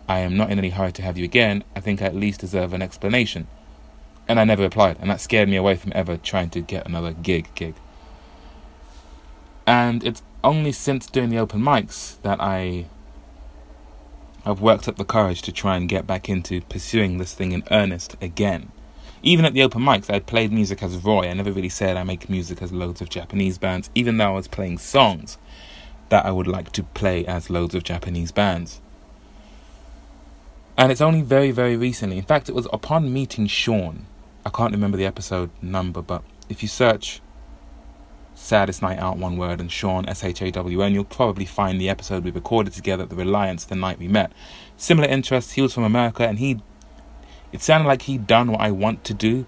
I 0.08 0.20
am 0.20 0.36
not 0.36 0.50
in 0.50 0.58
any 0.58 0.70
hurry 0.70 0.92
to 0.92 1.02
have 1.02 1.18
you 1.18 1.24
again. 1.24 1.64
I 1.74 1.80
think 1.80 2.00
I 2.00 2.06
at 2.06 2.14
least 2.14 2.40
deserve 2.40 2.72
an 2.72 2.82
explanation. 2.82 3.48
And 4.28 4.38
I 4.38 4.44
never 4.44 4.62
replied, 4.62 4.96
and 5.00 5.10
that 5.10 5.20
scared 5.20 5.48
me 5.48 5.56
away 5.56 5.74
from 5.74 5.92
ever 5.94 6.16
trying 6.16 6.50
to 6.50 6.60
get 6.60 6.86
another 6.86 7.12
gig 7.12 7.48
gig. 7.56 7.74
And 9.66 10.04
it's 10.04 10.22
only 10.44 10.72
since 10.72 11.06
doing 11.06 11.30
the 11.30 11.38
open 11.38 11.60
mics 11.60 12.20
that 12.22 12.40
I 12.40 12.86
have 14.44 14.60
worked 14.60 14.88
up 14.88 14.96
the 14.96 15.04
courage 15.04 15.42
to 15.42 15.52
try 15.52 15.76
and 15.76 15.88
get 15.88 16.06
back 16.06 16.28
into 16.28 16.60
pursuing 16.62 17.18
this 17.18 17.34
thing 17.34 17.52
in 17.52 17.62
earnest 17.70 18.16
again. 18.20 18.72
Even 19.22 19.44
at 19.44 19.54
the 19.54 19.62
open 19.62 19.82
mics, 19.82 20.12
I 20.12 20.18
played 20.18 20.52
music 20.52 20.82
as 20.82 20.96
Roy. 20.96 21.28
I 21.28 21.32
never 21.32 21.52
really 21.52 21.68
said 21.68 21.96
I 21.96 22.02
make 22.02 22.28
music 22.28 22.60
as 22.60 22.72
loads 22.72 23.00
of 23.00 23.08
Japanese 23.08 23.56
bands, 23.56 23.88
even 23.94 24.16
though 24.16 24.26
I 24.26 24.30
was 24.30 24.48
playing 24.48 24.78
songs 24.78 25.38
that 26.08 26.26
I 26.26 26.32
would 26.32 26.48
like 26.48 26.72
to 26.72 26.82
play 26.82 27.24
as 27.24 27.48
loads 27.48 27.74
of 27.74 27.84
Japanese 27.84 28.32
bands. 28.32 28.80
And 30.76 30.90
it's 30.90 31.00
only 31.00 31.22
very, 31.22 31.52
very 31.52 31.76
recently. 31.76 32.18
In 32.18 32.24
fact, 32.24 32.48
it 32.48 32.54
was 32.54 32.66
upon 32.72 33.12
meeting 33.12 33.46
Shawn. 33.46 34.06
I 34.44 34.50
can't 34.50 34.72
remember 34.72 34.96
the 34.96 35.06
episode 35.06 35.50
number, 35.62 36.02
but 36.02 36.24
if 36.48 36.62
you 36.62 36.68
search 36.68 37.20
Saddest 38.42 38.82
Night 38.82 38.98
Out, 38.98 39.18
one 39.18 39.36
word, 39.36 39.60
and 39.60 39.70
Shawn, 39.70 40.08
S 40.08 40.24
H 40.24 40.42
A 40.42 40.50
W 40.50 40.82
N. 40.82 40.92
You'll 40.92 41.04
probably 41.04 41.44
find 41.44 41.80
the 41.80 41.88
episode 41.88 42.24
we 42.24 42.32
recorded 42.32 42.72
together 42.72 43.04
at 43.04 43.08
the 43.08 43.16
Reliance 43.16 43.64
the 43.64 43.76
night 43.76 44.00
we 44.00 44.08
met. 44.08 44.32
Similar 44.76 45.08
interests, 45.08 45.52
he 45.52 45.62
was 45.62 45.72
from 45.72 45.84
America, 45.84 46.26
and 46.26 46.40
he. 46.40 46.60
It 47.52 47.62
sounded 47.62 47.86
like 47.86 48.02
he'd 48.02 48.26
done 48.26 48.50
what 48.50 48.60
I 48.60 48.72
want 48.72 49.04
to 49.04 49.14
do 49.14 49.46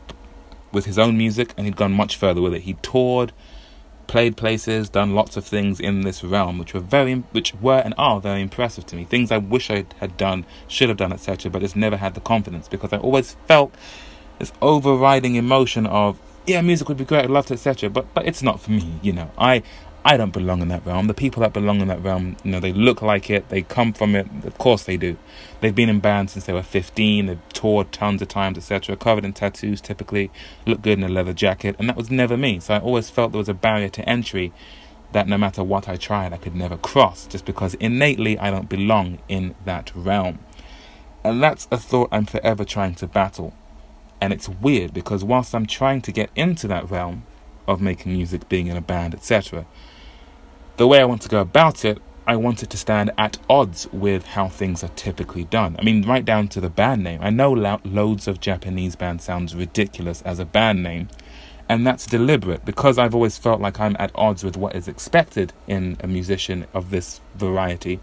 with 0.72 0.84
his 0.84 0.98
own 0.98 1.18
music, 1.18 1.54
and 1.56 1.66
he'd 1.66 1.76
gone 1.76 1.92
much 1.92 2.16
further 2.16 2.40
with 2.40 2.54
it. 2.54 2.62
He 2.62 2.74
toured, 2.82 3.32
played 4.06 4.36
places, 4.36 4.88
done 4.88 5.14
lots 5.14 5.36
of 5.36 5.44
things 5.44 5.80
in 5.80 6.02
this 6.02 6.22
realm, 6.22 6.58
which 6.58 6.72
were 6.72 6.80
very, 6.80 7.14
which 7.32 7.52
were 7.56 7.82
and 7.84 7.94
are 7.98 8.20
very 8.20 8.42
impressive 8.42 8.86
to 8.86 8.96
me. 8.96 9.04
Things 9.04 9.32
I 9.32 9.38
wish 9.38 9.70
I 9.70 9.86
had 9.98 10.16
done, 10.16 10.46
should 10.68 10.88
have 10.88 10.98
done, 10.98 11.12
etc. 11.12 11.50
But 11.50 11.62
just 11.62 11.74
never 11.74 11.96
had 11.96 12.14
the 12.14 12.20
confidence 12.20 12.68
because 12.68 12.92
I 12.92 12.98
always 12.98 13.36
felt 13.48 13.74
this 14.38 14.52
overriding 14.62 15.34
emotion 15.34 15.84
of 15.86 16.20
yeah, 16.46 16.60
music 16.60 16.88
would 16.88 16.98
be 16.98 17.04
great, 17.04 17.24
I'd 17.24 17.30
love 17.30 17.46
to, 17.46 17.54
etc. 17.54 17.90
But 17.90 18.12
but 18.14 18.26
it's 18.26 18.42
not 18.42 18.60
for 18.60 18.70
me, 18.70 18.98
you 19.02 19.12
know. 19.12 19.30
I 19.38 19.62
I 20.06 20.18
don't 20.18 20.34
belong 20.34 20.60
in 20.60 20.68
that 20.68 20.84
realm. 20.84 21.06
The 21.06 21.14
people 21.14 21.40
that 21.40 21.54
belong 21.54 21.80
in 21.80 21.88
that 21.88 22.02
realm, 22.02 22.36
you 22.44 22.50
know, 22.50 22.60
they 22.60 22.74
look 22.74 23.00
like 23.00 23.30
it, 23.30 23.48
they 23.48 23.62
come 23.62 23.94
from 23.94 24.14
it. 24.14 24.26
Of 24.44 24.58
course 24.58 24.82
they 24.82 24.98
do. 24.98 25.16
They've 25.60 25.74
been 25.74 25.88
in 25.88 26.00
bands 26.00 26.32
since 26.34 26.44
they 26.44 26.52
were 26.52 26.62
15, 26.62 27.24
they've 27.26 27.48
toured 27.54 27.90
tons 27.90 28.20
of 28.20 28.28
times, 28.28 28.58
etc. 28.58 28.96
Covered 28.96 29.24
in 29.24 29.32
tattoos, 29.32 29.80
typically, 29.80 30.30
look 30.66 30.82
good 30.82 30.98
in 30.98 31.04
a 31.04 31.08
leather 31.08 31.32
jacket, 31.32 31.74
and 31.78 31.88
that 31.88 31.96
was 31.96 32.10
never 32.10 32.36
me. 32.36 32.60
So 32.60 32.74
I 32.74 32.80
always 32.80 33.08
felt 33.08 33.32
there 33.32 33.38
was 33.38 33.48
a 33.48 33.54
barrier 33.54 33.88
to 33.88 34.06
entry 34.06 34.52
that 35.12 35.26
no 35.26 35.38
matter 35.38 35.64
what 35.64 35.88
I 35.88 35.96
tried, 35.96 36.34
I 36.34 36.36
could 36.36 36.54
never 36.54 36.76
cross, 36.76 37.26
just 37.26 37.46
because 37.46 37.72
innately 37.74 38.38
I 38.38 38.50
don't 38.50 38.68
belong 38.68 39.20
in 39.28 39.54
that 39.64 39.90
realm. 39.94 40.40
And 41.22 41.42
that's 41.42 41.66
a 41.70 41.78
thought 41.78 42.10
I'm 42.12 42.26
forever 42.26 42.66
trying 42.66 42.94
to 42.96 43.06
battle. 43.06 43.54
And 44.24 44.32
it's 44.32 44.48
weird 44.48 44.94
because 44.94 45.22
whilst 45.22 45.54
I'm 45.54 45.66
trying 45.66 46.00
to 46.00 46.10
get 46.10 46.30
into 46.34 46.66
that 46.68 46.90
realm 46.90 47.24
of 47.68 47.82
making 47.82 48.14
music, 48.14 48.48
being 48.48 48.68
in 48.68 48.76
a 48.78 48.80
band, 48.80 49.14
etc., 49.14 49.66
the 50.78 50.86
way 50.86 50.98
I 50.98 51.04
want 51.04 51.20
to 51.22 51.28
go 51.28 51.42
about 51.42 51.84
it, 51.84 51.98
I 52.26 52.36
want 52.36 52.62
it 52.62 52.70
to 52.70 52.78
stand 52.78 53.12
at 53.18 53.36
odds 53.50 53.86
with 53.92 54.24
how 54.24 54.48
things 54.48 54.82
are 54.82 54.88
typically 54.96 55.44
done. 55.44 55.76
I 55.78 55.82
mean, 55.82 56.06
right 56.08 56.24
down 56.24 56.48
to 56.48 56.60
the 56.62 56.70
band 56.70 57.04
name. 57.04 57.20
I 57.22 57.28
know 57.28 57.52
lo- 57.52 57.82
loads 57.84 58.26
of 58.26 58.40
Japanese 58.40 58.96
band 58.96 59.20
sounds 59.20 59.54
ridiculous 59.54 60.22
as 60.22 60.38
a 60.38 60.46
band 60.46 60.82
name, 60.82 61.10
and 61.68 61.86
that's 61.86 62.06
deliberate 62.06 62.64
because 62.64 62.96
I've 62.96 63.14
always 63.14 63.36
felt 63.36 63.60
like 63.60 63.78
I'm 63.78 63.94
at 63.98 64.10
odds 64.14 64.42
with 64.42 64.56
what 64.56 64.74
is 64.74 64.88
expected 64.88 65.52
in 65.66 65.98
a 66.00 66.06
musician 66.06 66.66
of 66.72 66.88
this 66.88 67.20
variety. 67.34 68.00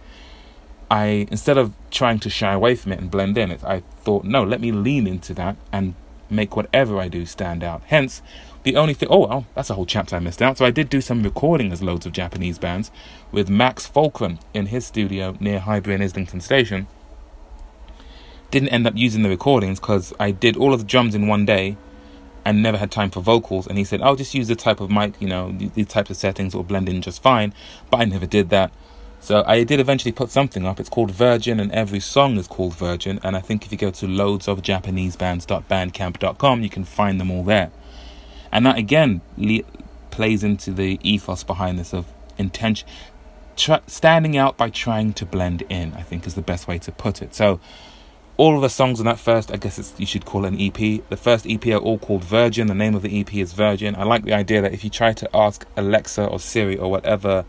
I 0.91 1.25
instead 1.31 1.57
of 1.57 1.73
trying 1.89 2.19
to 2.19 2.29
shy 2.29 2.53
away 2.53 2.75
from 2.75 2.91
it 2.91 2.99
and 2.99 3.09
blend 3.09 3.39
in 3.39 3.49
it, 3.49 3.63
I 3.63 3.79
thought, 4.03 4.23
no, 4.23 4.43
let 4.43 4.61
me 4.61 4.71
lean 4.71 5.07
into 5.07 5.33
that 5.33 5.55
and 5.71 5.95
make 6.31 6.55
whatever 6.55 6.99
I 6.99 7.07
do 7.07 7.25
stand 7.25 7.63
out. 7.63 7.81
Hence, 7.87 8.21
the 8.63 8.75
only 8.75 8.93
thing. 8.93 9.09
Oh, 9.11 9.27
well, 9.27 9.45
that's 9.55 9.69
a 9.69 9.73
whole 9.73 9.85
chapter 9.85 10.15
I 10.15 10.19
missed 10.19 10.41
out. 10.41 10.57
So 10.57 10.65
I 10.65 10.71
did 10.71 10.89
do 10.89 11.01
some 11.01 11.23
recording 11.23 11.71
as 11.71 11.81
loads 11.81 12.05
of 12.05 12.13
Japanese 12.13 12.59
bands 12.59 12.91
with 13.31 13.49
Max 13.49 13.87
Fulcrum 13.87 14.39
in 14.53 14.67
his 14.67 14.85
studio 14.85 15.35
near 15.39 15.59
Highbury 15.59 15.95
and 15.95 16.03
Islington 16.03 16.41
Station. 16.41 16.87
Didn't 18.51 18.69
end 18.69 18.85
up 18.85 18.95
using 18.95 19.23
the 19.23 19.29
recordings 19.29 19.79
because 19.79 20.13
I 20.19 20.31
did 20.31 20.57
all 20.57 20.73
of 20.73 20.79
the 20.81 20.85
drums 20.85 21.15
in 21.15 21.27
one 21.27 21.45
day 21.45 21.77
and 22.45 22.61
never 22.61 22.77
had 22.77 22.91
time 22.91 23.09
for 23.09 23.21
vocals. 23.21 23.67
And 23.67 23.77
he 23.77 23.83
said, 23.83 24.01
I'll 24.01 24.15
just 24.15 24.33
use 24.33 24.47
the 24.47 24.55
type 24.55 24.79
of 24.79 24.89
mic, 24.89 25.19
you 25.19 25.27
know, 25.27 25.51
these 25.51 25.87
types 25.87 26.09
of 26.09 26.17
settings 26.17 26.55
will 26.55 26.63
blend 26.63 26.89
in 26.89 27.01
just 27.01 27.21
fine. 27.21 27.53
But 27.89 28.01
I 28.01 28.05
never 28.05 28.25
did 28.25 28.49
that. 28.49 28.71
So 29.21 29.43
I 29.45 29.63
did 29.63 29.79
eventually 29.79 30.11
put 30.11 30.31
something 30.31 30.65
up. 30.65 30.79
It's 30.79 30.89
called 30.89 31.11
Virgin, 31.11 31.59
and 31.59 31.71
every 31.71 31.99
song 31.99 32.37
is 32.37 32.47
called 32.47 32.73
Virgin. 32.75 33.19
And 33.23 33.35
I 33.35 33.39
think 33.39 33.63
if 33.65 33.71
you 33.71 33.77
go 33.77 33.91
to 33.91 34.07
loads 34.07 34.47
of 34.47 34.63
Japanese 34.63 35.15
loadsofjapanesebands.bandcamp.com, 35.15 36.63
you 36.63 36.69
can 36.69 36.83
find 36.83 37.21
them 37.21 37.29
all 37.29 37.43
there. 37.43 37.71
And 38.51 38.65
that 38.65 38.79
again 38.79 39.21
le- 39.37 39.61
plays 40.09 40.43
into 40.43 40.73
the 40.73 40.99
ethos 41.03 41.43
behind 41.43 41.77
this 41.77 41.93
of 41.93 42.07
intention, 42.39 42.87
standing 43.55 44.37
out 44.37 44.57
by 44.57 44.71
trying 44.71 45.13
to 45.13 45.25
blend 45.25 45.61
in. 45.69 45.93
I 45.93 46.01
think 46.01 46.25
is 46.25 46.33
the 46.33 46.41
best 46.41 46.67
way 46.67 46.79
to 46.79 46.91
put 46.91 47.21
it. 47.21 47.35
So 47.35 47.59
all 48.37 48.55
of 48.55 48.63
the 48.63 48.69
songs 48.69 48.99
on 48.99 49.05
that 49.05 49.19
first, 49.19 49.51
I 49.51 49.57
guess 49.57 49.93
you 49.99 50.07
should 50.07 50.25
call 50.25 50.45
it 50.45 50.53
an 50.53 50.59
EP. 50.59 51.07
The 51.09 51.17
first 51.17 51.45
EP 51.47 51.63
are 51.67 51.77
all 51.77 51.99
called 51.99 52.23
Virgin. 52.23 52.65
The 52.65 52.73
name 52.73 52.95
of 52.95 53.03
the 53.03 53.19
EP 53.19 53.35
is 53.35 53.53
Virgin. 53.53 53.95
I 53.95 54.03
like 54.03 54.23
the 54.23 54.33
idea 54.33 54.63
that 54.63 54.73
if 54.73 54.83
you 54.83 54.89
try 54.89 55.13
to 55.13 55.29
ask 55.31 55.63
Alexa 55.77 56.25
or 56.25 56.39
Siri 56.39 56.75
or 56.75 56.89
whatever 56.89 57.45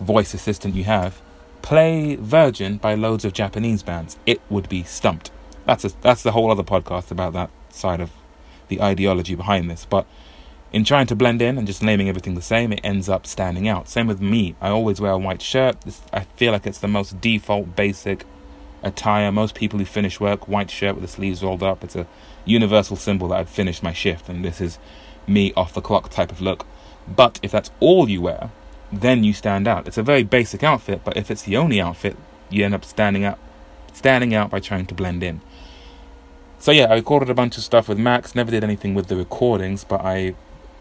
voice 0.00 0.34
assistant 0.34 0.74
you 0.74 0.84
have, 0.84 1.20
play 1.62 2.16
Virgin 2.16 2.76
by 2.78 2.94
loads 2.94 3.24
of 3.24 3.32
Japanese 3.32 3.82
bands, 3.82 4.16
it 4.26 4.40
would 4.48 4.68
be 4.68 4.82
stumped. 4.84 5.30
That's 5.64 5.84
a, 5.84 5.90
that's 6.00 6.22
the 6.22 6.32
whole 6.32 6.50
other 6.50 6.62
podcast 6.62 7.10
about 7.10 7.32
that 7.34 7.50
side 7.70 8.00
of 8.00 8.10
the 8.68 8.80
ideology 8.80 9.34
behind 9.34 9.70
this. 9.70 9.84
But 9.84 10.06
in 10.72 10.84
trying 10.84 11.06
to 11.06 11.16
blend 11.16 11.42
in 11.42 11.58
and 11.58 11.66
just 11.66 11.82
naming 11.82 12.08
everything 12.08 12.34
the 12.34 12.42
same, 12.42 12.72
it 12.72 12.80
ends 12.84 13.08
up 13.08 13.26
standing 13.26 13.68
out. 13.68 13.88
Same 13.88 14.06
with 14.06 14.20
me. 14.20 14.54
I 14.60 14.68
always 14.68 15.00
wear 15.00 15.12
a 15.12 15.18
white 15.18 15.42
shirt. 15.42 15.76
I 16.12 16.20
feel 16.36 16.52
like 16.52 16.66
it's 16.66 16.78
the 16.78 16.88
most 16.88 17.20
default, 17.20 17.74
basic 17.74 18.24
attire. 18.82 19.32
Most 19.32 19.54
people 19.54 19.78
who 19.78 19.84
finish 19.84 20.20
work, 20.20 20.46
white 20.48 20.70
shirt 20.70 20.94
with 20.94 21.02
the 21.02 21.08
sleeves 21.08 21.42
rolled 21.42 21.62
up. 21.62 21.82
It's 21.82 21.96
a 21.96 22.06
universal 22.44 22.96
symbol 22.96 23.28
that 23.28 23.40
I've 23.40 23.48
finished 23.48 23.82
my 23.82 23.92
shift, 23.92 24.28
and 24.28 24.44
this 24.44 24.60
is 24.60 24.78
me 25.26 25.52
off 25.54 25.74
the 25.74 25.80
clock 25.80 26.10
type 26.10 26.30
of 26.30 26.40
look. 26.40 26.66
But 27.06 27.40
if 27.42 27.50
that's 27.50 27.70
all 27.80 28.08
you 28.08 28.20
wear, 28.22 28.50
then 28.92 29.24
you 29.24 29.32
stand 29.32 29.68
out. 29.68 29.86
It's 29.86 29.98
a 29.98 30.02
very 30.02 30.22
basic 30.22 30.62
outfit, 30.62 31.02
but 31.04 31.16
if 31.16 31.30
it's 31.30 31.42
the 31.42 31.56
only 31.56 31.80
outfit, 31.80 32.16
you 32.50 32.64
end 32.64 32.74
up 32.74 32.84
standing 32.84 33.24
out, 33.24 33.38
standing 33.92 34.34
out 34.34 34.50
by 34.50 34.60
trying 34.60 34.86
to 34.86 34.94
blend 34.94 35.22
in. 35.22 35.40
So 36.58 36.72
yeah, 36.72 36.86
I 36.86 36.94
recorded 36.94 37.30
a 37.30 37.34
bunch 37.34 37.56
of 37.56 37.62
stuff 37.62 37.88
with 37.88 37.98
Max. 37.98 38.34
Never 38.34 38.50
did 38.50 38.64
anything 38.64 38.94
with 38.94 39.06
the 39.06 39.16
recordings, 39.16 39.84
but 39.84 40.00
I 40.00 40.34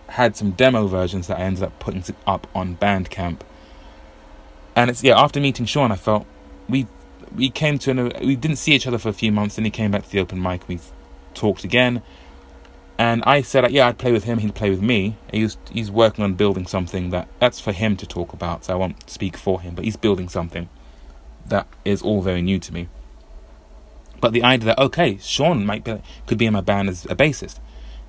had 0.10 0.36
some 0.36 0.52
demo 0.52 0.88
versions 0.88 1.28
that 1.28 1.38
I 1.38 1.42
ended 1.42 1.64
up 1.64 1.78
putting 1.80 2.04
up 2.26 2.48
on 2.56 2.78
Bandcamp. 2.78 3.42
And 4.76 4.90
it's 4.90 5.04
yeah, 5.04 5.20
after 5.20 5.40
meeting 5.40 5.66
Shawn, 5.66 5.92
I 5.92 5.96
felt 5.96 6.26
we 6.70 6.88
we 7.36 7.50
came 7.50 7.78
to 7.80 7.92
an, 7.92 8.14
we 8.22 8.36
didn't 8.36 8.58
see 8.58 8.74
each 8.74 8.88
other 8.88 8.98
for 8.98 9.10
a 9.10 9.14
few 9.14 9.32
months, 9.32 9.58
and 9.58 9.66
he 9.66 9.72
came 9.72 9.92
back 9.92 10.04
to 10.04 10.10
the 10.10 10.20
open 10.20 10.42
mic. 10.42 10.68
We 10.68 10.80
talked 11.34 11.64
again, 11.64 12.02
and 12.98 13.24
I 13.26 13.42
said, 13.42 13.64
uh, 13.64 13.68
yeah, 13.70 13.88
I'd 13.88 14.00
play 14.00 14.12
with 14.12 14.24
him. 14.24 14.40
He'd 14.40 14.56
play 14.56 14.72
with 14.72 14.82
me. 14.82 15.18
He's 15.32 15.58
he's 15.72 15.92
working 15.92 16.24
on 16.24 16.34
building 16.34 16.66
something 16.66 17.12
that 17.12 17.28
that's 17.40 17.60
for 17.60 17.72
him 17.72 17.96
to 17.98 18.08
talk 18.08 18.34
about. 18.34 18.66
So 18.66 18.74
I 18.74 18.76
won't 18.76 19.10
speak 19.10 19.38
for 19.38 19.62
him, 19.62 19.76
but 19.76 19.86
he's 19.86 19.98
building 19.98 20.30
something 20.30 20.68
that 21.46 21.68
is 21.86 22.02
all 22.02 22.22
very 22.22 22.42
new 22.42 22.60
to 22.60 22.74
me. 22.74 22.90
But 24.20 24.34
the 24.34 24.44
idea 24.44 24.68
that 24.68 24.80
okay, 24.80 25.18
Shawn 25.22 25.66
might 25.66 25.84
be 25.84 26.02
could 26.26 26.40
be 26.40 26.48
in 26.48 26.54
my 26.54 26.62
band 26.62 26.90
as 26.90 27.06
a 27.06 27.16
bassist, 27.16 27.60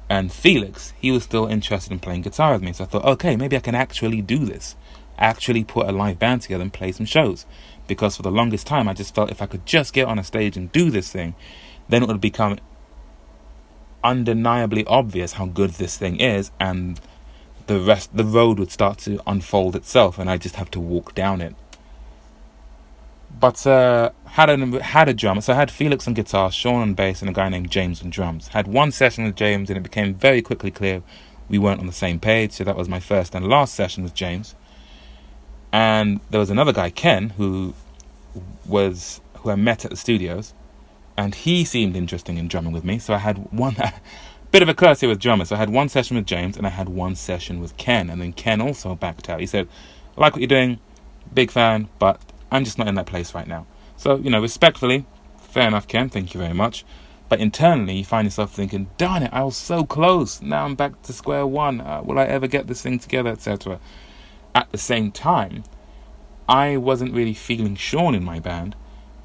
and 0.09 0.33
Felix 0.33 0.95
he 0.99 1.11
was 1.11 1.23
still 1.23 1.47
interested 1.47 1.93
in 1.93 1.99
playing 1.99 2.23
guitar 2.23 2.55
with 2.55 2.63
me. 2.63 2.73
So 2.73 2.85
I 2.85 2.87
thought, 2.87 3.05
okay, 3.05 3.37
maybe 3.37 3.57
I 3.57 3.61
can 3.61 3.75
actually 3.75 4.23
do 4.23 4.47
this, 4.47 4.75
actually 5.19 5.65
put 5.65 5.87
a 5.87 5.93
live 5.93 6.19
band 6.19 6.43
together 6.43 6.63
and 6.63 6.73
play 6.73 6.93
some 6.93 7.07
shows. 7.07 7.45
Because 7.87 8.17
for 8.17 8.23
the 8.23 8.31
longest 8.31 8.67
time, 8.67 8.89
I 8.89 8.95
just 8.95 9.15
felt 9.15 9.31
if 9.31 9.43
I 9.43 9.47
could 9.47 9.67
just 9.67 9.93
get 9.93 10.07
on 10.07 10.19
a 10.19 10.25
stage 10.25 10.57
and 10.57 10.73
do 10.73 10.91
this 10.91 11.11
thing, 11.11 11.35
then 11.89 12.03
it 12.03 12.09
would 12.09 12.21
become 12.21 12.59
undeniably 14.03 14.85
obvious 14.87 15.33
how 15.35 15.47
good 15.47 15.71
this 15.71 15.97
thing 15.97 16.21
is, 16.21 16.51
and 16.59 17.01
the 17.67 17.81
rest, 17.81 18.17
the 18.17 18.25
road 18.25 18.59
would 18.59 18.71
start 18.71 18.99
to 18.99 19.21
unfold 19.27 19.77
itself, 19.77 20.19
and 20.19 20.31
I 20.31 20.37
just 20.37 20.57
have 20.57 20.71
to 20.73 20.81
walk 20.81 21.15
down 21.15 21.41
it 21.41 21.55
but 23.41 23.67
uh, 23.67 24.11
had 24.25 24.51
a 24.51 24.83
had 24.83 25.09
a 25.09 25.15
drummer. 25.15 25.41
So 25.41 25.53
I 25.53 25.57
had 25.57 25.71
Felix 25.71 26.07
on 26.09 26.15
guitar, 26.15 26.51
Shawn 26.51 26.83
on 26.83 26.95
bass, 26.95 27.21
and 27.21 27.31
a 27.31 27.33
guy 27.33 27.49
named 27.49 27.71
James 27.71 28.03
on 28.03 28.11
drums. 28.11 28.49
Had 28.49 28.67
one 28.67 28.91
session 28.91 29.25
with 29.25 29.37
James, 29.37 29.71
and 29.71 29.77
it 29.77 29.83
became 29.83 30.15
very 30.15 30.43
quickly 30.43 30.71
clear 30.71 31.03
we 31.49 31.59
weren't 31.59 31.81
on 31.81 31.87
the 31.87 31.93
same 31.93 32.19
page. 32.21 32.53
So 32.53 32.65
that 32.65 32.77
was 32.77 32.89
my 32.89 33.01
first 33.01 33.35
and 33.35 33.47
last 33.47 33.75
session 33.75 34.03
with 34.03 34.15
James. 34.15 34.55
And 35.73 36.21
there 36.31 36.41
was 36.41 36.51
another 36.51 36.73
guy, 36.73 36.91
Ken, 36.91 37.31
who 37.31 37.75
was 38.67 39.21
who 39.35 39.51
I 39.51 39.57
met 39.57 39.85
at 39.85 39.91
the 39.91 39.97
studios, 39.97 40.55
and 41.19 41.35
he 41.35 41.65
seemed 41.65 41.97
interesting 41.97 42.39
in 42.39 42.47
drumming 42.47 42.73
with 42.73 42.85
me. 42.85 43.01
So 43.01 43.13
I 43.13 43.19
had 43.19 43.39
one 43.53 43.77
bit 44.53 44.63
of 44.63 44.69
a 44.69 44.75
curse 44.75 45.01
here 45.01 45.09
with 45.09 45.19
drummers. 45.19 45.49
So 45.49 45.57
I 45.57 45.59
had 45.59 45.69
one 45.69 45.89
session 45.89 46.17
with 46.17 46.27
James, 46.27 46.57
and 46.57 46.65
I 46.65 46.71
had 46.71 46.89
one 46.89 47.17
session 47.17 47.61
with 47.61 47.77
Ken, 47.77 48.09
and 48.09 48.23
then 48.23 48.33
Ken 48.33 48.61
also 48.61 48.95
backed 48.95 49.29
out. 49.29 49.41
He 49.41 49.47
said, 49.47 49.67
"I 50.17 50.21
like 50.21 50.33
what 50.33 50.41
you're 50.41 50.49
doing, 50.49 50.79
big 51.35 51.51
fan, 51.51 51.89
but 51.99 52.23
I'm 52.53 52.65
just 52.65 52.79
not 52.79 52.87
in 52.87 52.95
that 52.95 53.07
place 53.07 53.35
right 53.35 53.49
now. 53.49 53.67
So, 53.97 54.17
you 54.17 54.31
know, 54.31 54.41
respectfully, 54.41 55.07
fair 55.41 55.67
enough, 55.67 55.89
Ken, 55.89 56.09
thank 56.09 56.35
you 56.35 56.41
very 56.41 56.55
much. 56.55 56.85
But 57.29 57.41
internally, 57.41 57.97
you 57.97 58.05
find 58.05 58.25
yourself 58.25 58.53
thinking, 58.53 58.89
darn 58.97 59.25
it, 59.25 59.31
I 59.33 59.43
was 59.43 59.57
so 59.57 59.85
close. 59.85 60.41
Now 60.41 60.65
I'm 60.65 60.77
back 60.77 61.03
to 61.03 61.13
square 61.13 61.47
one. 61.47 61.81
Uh, 61.81 62.01
will 62.03 62.19
I 62.19 62.25
ever 62.25 62.47
get 62.47 62.69
this 62.69 62.81
thing 62.81 63.01
together, 63.01 63.31
etc. 63.31 63.81
At 64.55 64.71
the 64.71 64.79
same 64.79 65.11
time, 65.11 65.65
I 66.49 66.77
wasn't 66.77 67.13
really 67.13 67.35
feeling 67.35 67.75
Shawn 67.75 68.15
in 68.15 68.25
my 68.25 68.39
band. 68.39 68.77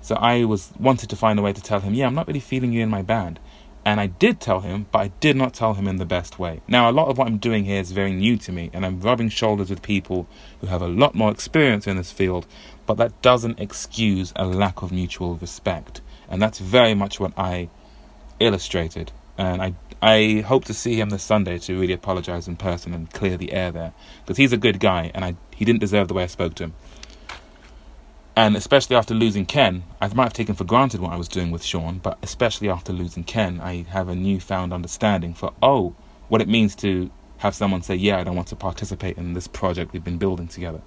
So 0.03 0.15
I 0.15 0.43
was 0.43 0.73
wanted 0.77 1.09
to 1.09 1.15
find 1.15 1.39
a 1.39 1.41
way 1.41 1.53
to 1.53 1.61
tell 1.61 1.79
him, 1.79 1.93
yeah, 1.93 2.07
I'm 2.07 2.13
not 2.13 2.27
really 2.27 2.41
feeling 2.41 2.73
you 2.73 2.83
in 2.83 2.89
my 2.89 3.01
band. 3.01 3.39
And 3.85 3.99
I 3.99 4.07
did 4.07 4.39
tell 4.39 4.59
him, 4.59 4.85
but 4.91 4.99
I 4.99 5.07
did 5.19 5.35
not 5.35 5.53
tell 5.53 5.73
him 5.73 5.87
in 5.87 5.97
the 5.97 6.05
best 6.05 6.39
way. 6.39 6.61
Now, 6.67 6.89
a 6.89 6.91
lot 6.91 7.07
of 7.07 7.17
what 7.17 7.27
I'm 7.27 7.37
doing 7.37 7.65
here 7.65 7.79
is 7.79 7.91
very 7.91 8.13
new 8.13 8.37
to 8.37 8.51
me, 8.51 8.69
and 8.73 8.85
I'm 8.85 8.99
rubbing 8.99 9.29
shoulders 9.29 9.69
with 9.69 9.81
people 9.81 10.27
who 10.61 10.67
have 10.67 10.81
a 10.81 10.87
lot 10.87 11.15
more 11.15 11.31
experience 11.31 11.87
in 11.87 11.97
this 11.97 12.11
field, 12.11 12.47
but 12.85 12.95
that 12.95 13.21
doesn't 13.21 13.59
excuse 13.59 14.31
a 14.35 14.45
lack 14.45 14.81
of 14.81 14.91
mutual 14.91 15.35
respect. 15.35 16.01
And 16.29 16.41
that's 16.41 16.59
very 16.59 16.93
much 16.93 17.19
what 17.19 17.33
I 17.37 17.69
illustrated. 18.39 19.11
And 19.37 19.61
I, 19.61 19.73
I 20.01 20.41
hope 20.41 20.65
to 20.65 20.73
see 20.73 20.99
him 20.99 21.09
this 21.09 21.23
Sunday 21.23 21.57
to 21.59 21.79
really 21.79 21.93
apologize 21.93 22.47
in 22.47 22.55
person 22.55 22.93
and 22.93 23.11
clear 23.11 23.37
the 23.37 23.51
air 23.51 23.71
there. 23.71 23.93
Because 24.21 24.37
he's 24.37 24.53
a 24.53 24.57
good 24.57 24.79
guy, 24.79 25.11
and 25.13 25.25
I, 25.25 25.35
he 25.55 25.65
didn't 25.65 25.81
deserve 25.81 26.07
the 26.07 26.13
way 26.13 26.23
I 26.23 26.27
spoke 26.27 26.55
to 26.55 26.65
him. 26.65 26.73
And 28.35 28.55
especially 28.55 28.95
after 28.95 29.13
losing 29.13 29.45
Ken, 29.45 29.83
I 30.01 30.07
might 30.07 30.23
have 30.23 30.33
taken 30.33 30.55
for 30.55 30.63
granted 30.63 30.99
what 30.99 31.13
I 31.13 31.17
was 31.17 31.27
doing 31.27 31.51
with 31.51 31.63
Shawn, 31.63 31.99
but 31.99 32.17
especially 32.23 32.67
after 32.67 32.91
losing 32.91 33.23
Ken, 33.23 33.59
I 33.61 33.83
have 33.89 34.09
a 34.09 34.15
newfound 34.15 34.73
understanding 34.73 35.35
for, 35.35 35.53
oh, 35.61 35.95
what 36.29 36.41
it 36.41 36.47
means 36.47 36.75
to 36.77 37.11
have 37.37 37.53
someone 37.53 37.83
say, 37.83 37.93
yeah, 37.95 38.19
I 38.19 38.23
don't 38.23 38.35
want 38.35 38.47
to 38.47 38.55
participate 38.55 39.17
in 39.17 39.33
this 39.33 39.47
project 39.47 39.93
we've 39.93 40.03
been 40.03 40.17
building 40.17 40.47
together. 40.47 40.81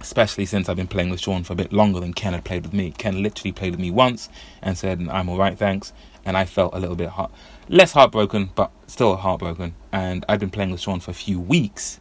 Especially 0.00 0.46
since 0.46 0.68
I've 0.68 0.76
been 0.76 0.88
playing 0.88 1.10
with 1.10 1.20
Shawn 1.20 1.44
for 1.44 1.52
a 1.52 1.56
bit 1.56 1.72
longer 1.72 2.00
than 2.00 2.14
Ken 2.14 2.32
had 2.32 2.44
played 2.44 2.64
with 2.64 2.72
me. 2.72 2.90
Ken 2.90 3.22
literally 3.22 3.52
played 3.52 3.72
with 3.72 3.80
me 3.80 3.90
once 3.92 4.28
and 4.62 4.76
said, 4.76 5.06
I'm 5.08 5.28
alright, 5.28 5.58
thanks. 5.58 5.92
And 6.24 6.36
I 6.36 6.44
felt 6.44 6.74
a 6.74 6.80
little 6.80 6.96
bit 6.96 7.10
heart- 7.10 7.30
less 7.68 7.92
heartbroken, 7.92 8.50
but 8.56 8.72
still 8.88 9.14
heartbroken. 9.14 9.76
And 9.92 10.24
I've 10.28 10.40
been 10.40 10.50
playing 10.50 10.70
with 10.72 10.80
Sean 10.80 10.98
for 10.98 11.12
a 11.12 11.14
few 11.14 11.38
weeks 11.38 12.00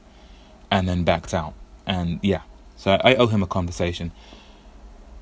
and 0.71 0.87
then 0.89 1.03
backed 1.03 1.33
out. 1.33 1.53
And 1.85 2.19
yeah, 2.23 2.41
so 2.79 2.97
I 3.03 3.15
owe 3.15 3.27
him 3.27 3.43
a 3.43 3.47
conversation. 3.47 4.13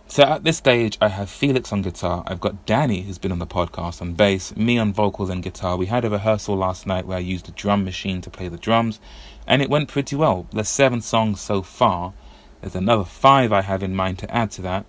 So 0.05 0.21
at 0.21 0.43
this 0.43 0.57
stage, 0.57 0.95
I 1.01 1.07
have 1.07 1.27
Felix 1.27 1.73
on 1.73 1.81
guitar. 1.81 2.23
I've 2.27 2.39
got 2.39 2.67
Danny, 2.67 3.01
who's 3.01 3.17
been 3.17 3.31
on 3.31 3.39
the 3.39 3.47
podcast, 3.47 3.99
on 3.99 4.13
bass, 4.13 4.55
me 4.55 4.77
on 4.77 4.93
vocals 4.93 5.31
and 5.31 5.41
guitar. 5.41 5.75
We 5.75 5.87
had 5.87 6.05
a 6.05 6.09
rehearsal 6.11 6.55
last 6.55 6.85
night 6.85 7.07
where 7.07 7.17
I 7.17 7.21
used 7.21 7.49
a 7.49 7.51
drum 7.53 7.83
machine 7.83 8.21
to 8.21 8.29
play 8.29 8.47
the 8.47 8.59
drums, 8.59 8.99
and 9.47 9.63
it 9.63 9.71
went 9.71 9.89
pretty 9.89 10.15
well. 10.15 10.45
There's 10.53 10.69
seven 10.69 11.01
songs 11.01 11.41
so 11.41 11.63
far. 11.63 12.13
There's 12.61 12.75
another 12.75 13.03
five 13.03 13.51
I 13.51 13.63
have 13.63 13.81
in 13.81 13.95
mind 13.95 14.19
to 14.19 14.31
add 14.31 14.51
to 14.51 14.61
that. 14.61 14.85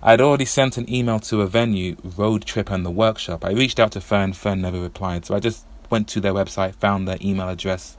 I'd 0.00 0.20
already 0.20 0.44
sent 0.44 0.76
an 0.76 0.88
email 0.88 1.18
to 1.18 1.42
a 1.42 1.48
venue, 1.48 1.96
Road 2.04 2.44
Trip 2.44 2.70
and 2.70 2.86
the 2.86 2.90
Workshop. 2.90 3.44
I 3.44 3.50
reached 3.50 3.80
out 3.80 3.90
to 3.92 4.00
Fern, 4.00 4.32
Fern 4.32 4.60
never 4.60 4.80
replied, 4.80 5.24
so 5.24 5.34
I 5.34 5.40
just 5.40 5.66
went 5.90 6.06
to 6.10 6.20
their 6.20 6.34
website, 6.34 6.76
found 6.76 7.08
their 7.08 7.18
email 7.20 7.48
address 7.48 7.98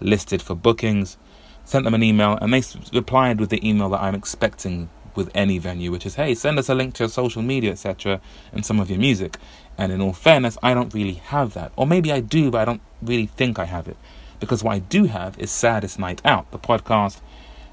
listed 0.00 0.42
for 0.42 0.54
bookings 0.54 1.16
sent 1.68 1.84
them 1.84 1.94
an 1.94 2.02
email, 2.02 2.38
and 2.40 2.52
they 2.52 2.62
replied 2.92 3.40
with 3.40 3.50
the 3.50 3.68
email 3.68 3.90
that 3.90 4.00
I'm 4.00 4.14
expecting 4.14 4.88
with 5.14 5.30
any 5.34 5.58
venue, 5.58 5.90
which 5.90 6.06
is, 6.06 6.14
hey, 6.14 6.34
send 6.34 6.58
us 6.58 6.68
a 6.68 6.74
link 6.74 6.94
to 6.94 7.04
your 7.04 7.10
social 7.10 7.42
media, 7.42 7.72
etc., 7.72 8.20
and 8.52 8.64
some 8.64 8.80
of 8.80 8.88
your 8.88 8.98
music. 8.98 9.36
And 9.76 9.92
in 9.92 10.00
all 10.00 10.14
fairness, 10.14 10.56
I 10.62 10.72
don't 10.72 10.94
really 10.94 11.14
have 11.14 11.54
that. 11.54 11.72
Or 11.76 11.86
maybe 11.86 12.10
I 12.10 12.20
do, 12.20 12.50
but 12.50 12.62
I 12.62 12.64
don't 12.64 12.80
really 13.02 13.26
think 13.26 13.58
I 13.58 13.66
have 13.66 13.86
it. 13.86 13.98
Because 14.40 14.64
what 14.64 14.74
I 14.74 14.78
do 14.78 15.04
have 15.04 15.38
is 15.38 15.50
Saddest 15.50 15.98
Night 15.98 16.22
Out, 16.24 16.50
the 16.52 16.58
podcast, 16.58 17.20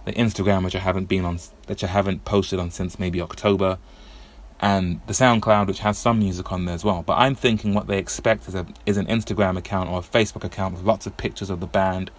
the 0.03 0.11
Instagram, 0.13 0.65
which 0.65 0.75
I 0.75 0.79
haven't 0.79 1.05
been 1.05 1.23
on, 1.23 1.39
which 1.67 1.83
I 1.83 1.87
haven't 1.87 2.25
posted 2.25 2.59
on 2.59 2.71
since 2.71 2.99
maybe 2.99 3.21
October, 3.21 3.77
and 4.59 4.99
the 5.07 5.13
SoundCloud, 5.13 5.67
which 5.67 5.79
has 5.79 5.97
some 5.97 6.19
music 6.19 6.51
on 6.51 6.65
there 6.65 6.75
as 6.75 6.83
well. 6.83 7.03
But 7.03 7.17
I'm 7.17 7.35
thinking 7.35 7.73
what 7.73 7.87
they 7.87 7.97
expect 7.97 8.47
is 8.47 8.55
a 8.55 8.65
is 8.85 8.97
an 8.97 9.05
Instagram 9.05 9.57
account 9.57 9.89
or 9.89 9.99
a 9.99 10.01
Facebook 10.01 10.43
account 10.43 10.75
with 10.75 10.83
lots 10.83 11.05
of 11.05 11.17
pictures 11.17 11.49
of 11.49 11.59
the 11.59 11.67
band 11.67 12.11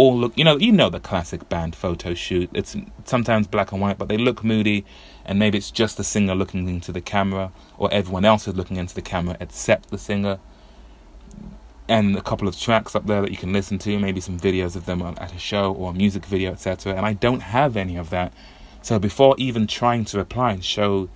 all 0.00 0.16
look 0.16 0.32
you 0.34 0.44
know 0.44 0.56
you 0.56 0.72
know 0.72 0.88
the 0.88 0.98
classic 0.98 1.46
band 1.50 1.76
photo 1.76 2.14
shoot. 2.14 2.48
It's 2.54 2.74
sometimes 3.04 3.46
black 3.46 3.70
and 3.70 3.82
white 3.82 3.98
but 3.98 4.08
they 4.08 4.16
look 4.16 4.42
moody 4.42 4.86
and 5.26 5.38
maybe 5.38 5.58
it's 5.58 5.70
just 5.70 5.98
the 5.98 6.04
singer 6.04 6.34
looking 6.34 6.66
into 6.70 6.90
the 6.90 7.02
camera 7.02 7.52
or 7.76 7.92
everyone 7.92 8.24
else 8.24 8.48
is 8.48 8.54
looking 8.54 8.78
into 8.78 8.94
the 8.94 9.02
camera 9.02 9.36
except 9.40 9.90
the 9.90 9.98
singer. 9.98 10.38
And 11.86 12.16
a 12.16 12.22
couple 12.22 12.48
of 12.48 12.58
tracks 12.58 12.96
up 12.96 13.06
there 13.06 13.20
that 13.20 13.30
you 13.30 13.36
can 13.36 13.52
listen 13.52 13.78
to 13.80 13.98
maybe 13.98 14.22
some 14.22 14.38
videos 14.40 14.74
of 14.74 14.86
them 14.86 15.02
at 15.02 15.34
a 15.34 15.38
show 15.38 15.74
or 15.74 15.90
a 15.90 15.92
music 15.92 16.24
video 16.24 16.52
etc 16.52 16.94
and 16.94 17.04
I 17.04 17.12
don't 17.12 17.42
have 17.42 17.76
any 17.76 17.96
of 17.96 18.08
that. 18.08 18.32
So 18.80 18.98
before 18.98 19.34
even 19.36 19.66
trying 19.66 20.06
to 20.06 20.16
reply 20.16 20.52
and 20.52 20.64
show 20.64 21.10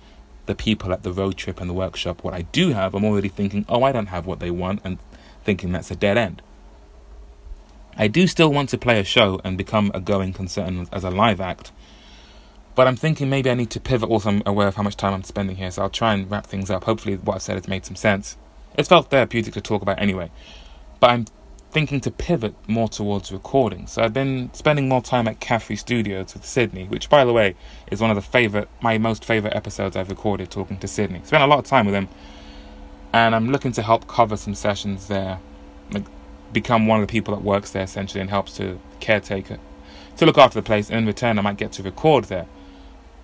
the 0.45 0.53
people 0.53 0.93
at 0.93 1.01
the 1.01 1.11
road 1.11 1.37
trip 1.37 1.59
and 1.59 1.67
the 1.67 1.73
workshop 1.73 2.23
what 2.23 2.35
I 2.35 2.43
do 2.43 2.73
have 2.73 2.93
I'm 2.93 3.03
already 3.03 3.29
thinking 3.29 3.65
oh 3.67 3.81
I 3.81 3.91
don't 3.91 4.13
have 4.15 4.27
what 4.27 4.39
they 4.39 4.51
want 4.51 4.81
and 4.83 4.99
thinking 5.43 5.71
that's 5.71 5.89
a 5.89 5.95
dead 5.95 6.19
end 6.19 6.43
I 7.97 8.07
do 8.07 8.27
still 8.27 8.51
want 8.51 8.69
to 8.69 8.77
play 8.77 8.99
a 8.99 9.03
show 9.03 9.39
and 9.43 9.57
become 9.57 9.91
a 9.93 10.01
going 10.01 10.33
concern 10.33 10.87
as 10.91 11.03
a 11.03 11.09
live 11.09 11.39
act, 11.39 11.71
but 12.75 12.87
I'm 12.87 12.97
thinking 12.97 13.29
maybe 13.29 13.49
I 13.49 13.53
need 13.53 13.69
to 13.71 13.79
pivot 13.79 14.09
also 14.09 14.29
I'm 14.29 14.43
aware 14.45 14.67
of 14.67 14.75
how 14.75 14.83
much 14.83 14.97
time 14.97 15.13
I'm 15.13 15.23
spending 15.23 15.55
here, 15.55 15.71
so 15.71 15.81
I'll 15.81 15.89
try 15.89 16.13
and 16.13 16.29
wrap 16.29 16.45
things 16.45 16.69
up. 16.69 16.83
Hopefully, 16.83 17.15
what 17.15 17.35
I've 17.35 17.41
said 17.41 17.55
has 17.55 17.67
made 17.67 17.85
some 17.85 17.95
sense. 17.95 18.37
It 18.77 18.85
felt 18.85 19.09
therapeutic 19.09 19.53
to 19.53 19.61
talk 19.61 19.81
about 19.81 20.01
anyway, 20.01 20.29
but 20.99 21.09
I'm 21.09 21.25
thinking 21.71 21.99
to 22.01 22.11
pivot 22.11 22.53
more 22.67 22.87
towards 22.87 23.31
recording. 23.31 23.87
So 23.87 24.01
I've 24.01 24.13
been 24.13 24.49
spending 24.53 24.87
more 24.89 25.01
time 25.01 25.27
at 25.27 25.39
Caffrey 25.39 25.75
Studios 25.75 26.33
with 26.33 26.45
Sydney, 26.45 26.85
which, 26.85 27.09
by 27.09 27.25
the 27.25 27.33
way, 27.33 27.55
is 27.91 27.99
one 28.01 28.09
of 28.09 28.15
the 28.15 28.21
favorite, 28.21 28.69
my 28.81 28.97
most 28.97 29.23
favorite 29.25 29.55
episodes 29.55 29.95
I've 29.95 30.09
recorded 30.09 30.51
talking 30.51 30.77
to 30.77 30.87
Sydney. 30.87 31.21
Spent 31.23 31.43
a 31.43 31.47
lot 31.47 31.59
of 31.59 31.65
time 31.65 31.85
with 31.85 31.95
him, 31.95 32.09
and 33.13 33.33
I'm 33.33 33.51
looking 33.51 33.71
to 33.73 33.81
help 33.81 34.07
cover 34.07 34.35
some 34.37 34.55
sessions 34.55 35.07
there, 35.07 35.39
become 36.55 36.87
one 36.87 36.99
of 36.99 37.07
the 37.07 37.11
people 37.11 37.35
that 37.35 37.43
works 37.43 37.69
there 37.69 37.83
essentially 37.83 38.21
and 38.21 38.31
helps 38.31 38.57
to 38.57 38.79
caretaker 38.99 39.59
to 40.17 40.25
look 40.25 40.37
after 40.37 40.59
the 40.59 40.65
place. 40.65 40.89
And 40.89 40.99
in 40.99 41.05
return, 41.05 41.37
I 41.37 41.41
might 41.41 41.57
get 41.57 41.71
to 41.73 41.83
record 41.83 42.25
there. 42.25 42.47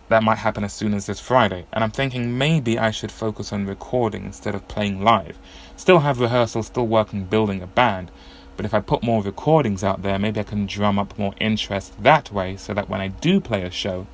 That 0.09 0.23
might 0.23 0.39
happen 0.39 0.63
as 0.63 0.73
soon 0.73 0.93
as 0.93 1.05
this 1.05 1.21
Friday. 1.21 1.65
And 1.71 1.83
I'm 1.83 1.91
thinking 1.91 2.37
maybe 2.37 2.77
I 2.77 2.91
should 2.91 3.11
focus 3.11 3.53
on 3.53 3.65
recording 3.65 4.25
instead 4.25 4.53
of 4.53 4.67
playing 4.67 5.01
live. 5.01 5.39
Still 5.77 5.99
have 5.99 6.19
rehearsals, 6.19 6.67
still 6.67 6.85
working 6.85 7.23
building 7.23 7.61
a 7.61 7.67
band. 7.67 8.11
But 8.57 8.65
if 8.65 8.73
I 8.73 8.81
put 8.81 9.03
more 9.03 9.23
recordings 9.23 9.83
out 9.83 10.01
there, 10.01 10.19
maybe 10.19 10.41
I 10.41 10.43
can 10.43 10.65
drum 10.65 10.99
up 10.99 11.17
more 11.17 11.33
interest 11.39 12.03
that 12.03 12.31
way 12.31 12.57
so 12.57 12.73
that 12.73 12.89
when 12.89 12.99
I 12.99 13.07
do 13.07 13.39
play 13.39 13.63
a 13.63 13.71
show, 13.71 14.05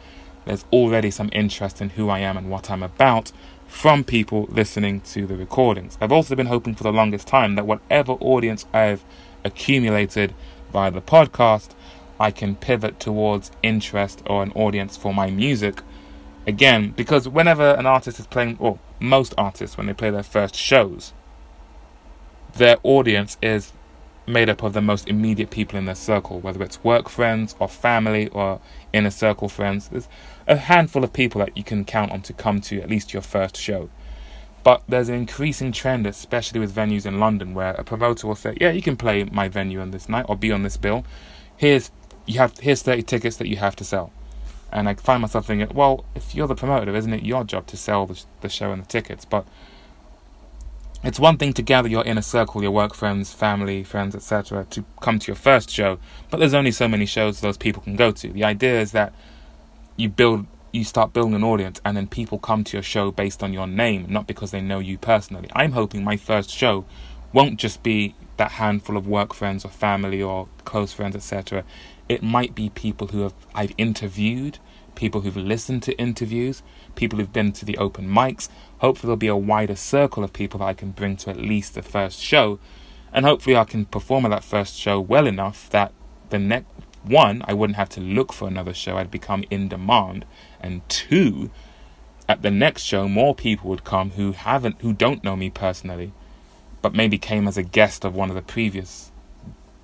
there's 0.45 0.65
already 0.71 1.09
some 1.09 1.29
interest 1.33 1.81
in 1.81 1.89
who 1.89 2.09
I 2.09 2.19
am 2.19 2.37
and 2.37 2.49
what 2.49 2.69
I'm 2.69 2.83
about 2.83 3.31
from 3.67 4.03
people 4.03 4.47
listening 4.49 5.01
to 5.01 5.27
the 5.27 5.35
recordings. 5.35 5.97
I've 6.01 6.11
also 6.11 6.35
been 6.35 6.47
hoping 6.47 6.75
for 6.75 6.83
the 6.83 6.91
longest 6.91 7.27
time 7.27 7.55
that 7.55 7.67
whatever 7.67 8.13
audience 8.13 8.65
I've 8.73 9.03
accumulated 9.43 10.33
via 10.71 10.91
the 10.91 11.01
podcast, 11.01 11.71
I 12.19 12.31
can 12.31 12.55
pivot 12.55 12.99
towards 12.99 13.51
interest 13.61 14.23
or 14.25 14.41
an 14.41 14.51
audience 14.53 14.97
for 14.97 15.13
my 15.13 15.29
music. 15.29 15.81
Again, 16.47 16.91
because 16.95 17.27
whenever 17.27 17.73
an 17.73 17.85
artist 17.85 18.19
is 18.19 18.27
playing, 18.27 18.57
or 18.59 18.79
most 18.99 19.33
artists, 19.37 19.77
when 19.77 19.87
they 19.87 19.93
play 19.93 20.09
their 20.09 20.23
first 20.23 20.55
shows, 20.55 21.13
their 22.55 22.77
audience 22.83 23.37
is 23.41 23.73
made 24.25 24.49
up 24.49 24.63
of 24.63 24.73
the 24.73 24.81
most 24.81 25.07
immediate 25.07 25.49
people 25.49 25.77
in 25.77 25.85
their 25.85 25.95
circle, 25.95 26.39
whether 26.39 26.63
it's 26.63 26.83
work 26.83 27.09
friends 27.09 27.55
or 27.59 27.67
family 27.67 28.27
or 28.29 28.59
inner 28.91 29.09
circle 29.09 29.47
friends. 29.47 29.87
There's 29.89 30.07
a 30.47 30.55
handful 30.55 31.03
of 31.03 31.13
people 31.13 31.39
that 31.39 31.57
you 31.57 31.63
can 31.63 31.83
count 31.83 32.11
on 32.11 32.21
to 32.21 32.33
come 32.33 32.61
to 32.61 32.81
at 32.81 32.89
least 32.89 33.13
your 33.13 33.21
first 33.21 33.57
show. 33.57 33.89
But 34.63 34.83
there's 34.87 35.09
an 35.09 35.15
increasing 35.15 35.71
trend, 35.71 36.07
especially 36.07 36.59
with 36.59 36.75
venues 36.75 37.05
in 37.05 37.19
London, 37.19 37.53
where 37.53 37.73
a 37.73 37.83
promoter 37.83 38.27
will 38.27 38.35
say, 38.35 38.57
"Yeah, 38.59 38.71
you 38.71 38.81
can 38.81 38.97
play 38.97 39.23
my 39.25 39.47
venue 39.47 39.79
on 39.79 39.91
this 39.91 40.09
night 40.09 40.25
or 40.27 40.35
be 40.35 40.51
on 40.51 40.63
this 40.63 40.77
bill. 40.77 41.05
Here's 41.55 41.91
you 42.25 42.39
have 42.39 42.57
here's 42.59 42.81
30 42.81 43.03
tickets 43.03 43.37
that 43.37 43.47
you 43.47 43.57
have 43.57 43.75
to 43.77 43.83
sell." 43.83 44.11
And 44.71 44.89
I 44.89 44.95
find 44.95 45.21
myself 45.21 45.45
thinking, 45.47 45.69
"Well, 45.73 46.05
if 46.15 46.35
you're 46.35 46.47
the 46.47 46.55
promoter, 46.55 46.95
isn't 46.95 47.13
it 47.13 47.23
your 47.23 47.43
job 47.43 47.67
to 47.67 47.77
sell 47.77 48.05
the, 48.05 48.21
the 48.41 48.49
show 48.49 48.71
and 48.71 48.81
the 48.81 48.87
tickets?" 48.87 49.23
But 49.25 49.45
it's 51.03 51.19
one 51.19 51.37
thing 51.37 51.53
to 51.53 51.61
gather 51.61 51.87
your 51.87 52.03
inner 52.03 52.21
circle, 52.21 52.61
your 52.61 52.71
work 52.71 52.93
friends, 52.93 53.31
family, 53.31 53.83
friends, 53.83 54.15
etc., 54.15 54.65
to 54.71 54.83
come 54.99 55.19
to 55.19 55.27
your 55.27 55.35
first 55.35 55.69
show, 55.69 55.99
but 56.29 56.39
there's 56.39 56.55
only 56.55 56.71
so 56.71 56.87
many 56.87 57.05
shows 57.05 57.39
those 57.39 57.57
people 57.57 57.83
can 57.83 57.95
go 57.95 58.11
to. 58.11 58.29
The 58.29 58.43
idea 58.43 58.81
is 58.81 58.91
that 58.93 59.13
you 59.97 60.07
build, 60.09 60.45
you 60.71 60.83
start 60.83 61.11
building 61.11 61.33
an 61.33 61.43
audience, 61.43 61.81
and 61.83 61.97
then 61.97 62.07
people 62.07 62.37
come 62.37 62.63
to 62.63 62.77
your 62.77 62.83
show 62.83 63.11
based 63.11 63.43
on 63.43 63.51
your 63.51 63.67
name, 63.67 64.05
not 64.07 64.27
because 64.27 64.51
they 64.51 64.61
know 64.61 64.79
you 64.79 64.97
personally. 64.97 65.49
I'm 65.53 65.73
hoping 65.73 66.03
my 66.03 66.15
first 66.15 66.49
show 66.51 66.85
won't 67.33 67.59
just 67.59 67.83
be 67.83 68.15
that 68.37 68.51
handful 68.51 68.95
of 68.95 69.07
work 69.07 69.33
friends 69.33 69.65
or 69.65 69.69
family 69.69 70.21
or 70.21 70.47
close 70.63 70.93
friends, 70.93 71.15
etc. 71.15 71.63
It 72.07 72.23
might 72.23 72.55
be 72.55 72.69
people 72.69 73.07
who 73.07 73.21
have 73.21 73.33
I've 73.53 73.73
interviewed, 73.77 74.59
people 74.95 75.21
who've 75.21 75.35
listened 75.35 75.83
to 75.83 75.97
interviews, 75.97 76.63
people 76.95 77.19
who've 77.19 77.33
been 77.33 77.51
to 77.53 77.65
the 77.65 77.77
open 77.77 78.07
mics. 78.07 78.49
Hopefully, 78.79 79.07
there'll 79.07 79.17
be 79.17 79.27
a 79.27 79.35
wider 79.35 79.75
circle 79.75 80.23
of 80.23 80.31
people 80.31 80.59
that 80.59 80.65
I 80.65 80.73
can 80.73 80.91
bring 80.91 81.17
to 81.17 81.31
at 81.31 81.37
least 81.37 81.73
the 81.73 81.81
first 81.81 82.21
show. 82.21 82.59
And 83.11 83.25
hopefully, 83.25 83.55
I 83.55 83.63
can 83.63 83.85
perform 83.85 84.25
at 84.25 84.29
that 84.29 84.43
first 84.43 84.75
show 84.75 84.99
well 84.99 85.27
enough 85.27 85.69
that 85.71 85.91
the 86.29 86.39
next 86.39 86.86
one, 87.07 87.43
I 87.47 87.53
wouldn't 87.53 87.77
have 87.77 87.89
to 87.89 88.01
look 88.01 88.33
for 88.33 88.47
another 88.47 88.73
show, 88.73 88.97
I'd 88.97 89.11
become 89.11 89.43
in 89.49 89.67
demand. 89.67 90.25
And 90.59 90.87
two, 90.89 91.49
at 92.27 92.41
the 92.41 92.51
next 92.51 92.83
show, 92.83 93.07
more 93.07 93.33
people 93.33 93.69
would 93.69 93.83
come 93.83 94.11
who 94.11 94.33
haven't, 94.33 94.81
who 94.81 94.93
don't 94.93 95.23
know 95.23 95.35
me 95.35 95.49
personally, 95.49 96.11
but 96.81 96.93
maybe 96.93 97.17
came 97.17 97.47
as 97.47 97.57
a 97.57 97.63
guest 97.63 98.05
of 98.05 98.15
one 98.15 98.29
of 98.29 98.35
the 98.35 98.41
previous 98.41 99.11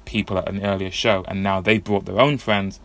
people 0.06 0.38
at 0.38 0.50
an 0.50 0.64
earlier 0.64 0.92
show, 0.92 1.24
and 1.28 1.42
now 1.42 1.62
they 1.62 1.78
brought 1.78 2.06
their 2.06 2.20
own 2.20 2.38
friends 2.38 2.80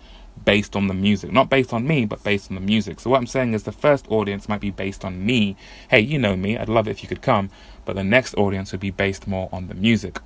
based 0.45 0.77
on 0.77 0.87
the 0.87 0.95
music. 0.95 1.33
Not 1.33 1.51
based 1.51 1.73
on 1.73 1.87
me, 1.87 2.05
but 2.05 2.23
based 2.23 2.51
on 2.51 2.55
the 2.55 2.61
music. 2.61 3.01
So 3.01 3.11
what 3.11 3.19
I'm 3.19 3.27
saying 3.27 3.55
is 3.55 3.65
the 3.65 3.73
first 3.73 4.07
audience 4.09 4.49
might 4.49 4.61
be 4.61 4.71
based 4.71 5.05
on 5.05 5.25
me. 5.25 5.57
Hey, 5.91 6.01
you 6.01 6.19
know 6.19 6.37
me, 6.37 6.57
I'd 6.57 6.69
love 6.69 6.89
it 6.89 6.93
if 6.93 7.03
you 7.03 7.09
could 7.09 7.23
come. 7.23 7.51
But 7.85 7.97
the 7.97 8.05
next 8.05 8.35
audience 8.35 8.73
would 8.73 8.81
be 8.81 8.91
based 8.91 9.27
more 9.27 9.49
on 9.53 9.69
the 9.69 9.75
music. 9.75 10.21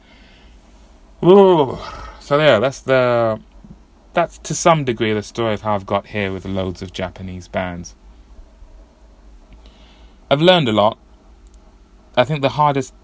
Ooh. 1.25 1.79
So 2.21 2.39
yeah, 2.39 2.59
that's 2.59 2.81
the 2.81 3.41
that's 4.13 4.39
to 4.39 4.55
some 4.55 4.85
degree 4.85 5.13
the 5.13 5.23
story 5.23 5.55
of 5.55 5.63
how 5.63 5.75
I've 5.75 5.87
got 5.87 6.09
here 6.09 6.33
with 6.33 6.45
loads 6.45 6.83
of 6.83 6.93
Japanese 6.93 7.49
bands. 7.49 7.95
I've 10.31 10.41
learned 10.41 10.69
a 10.69 10.73
lot. 10.73 10.99
I 12.17 12.25
think 12.25 12.43
the 12.43 12.51
hardest 12.51 12.95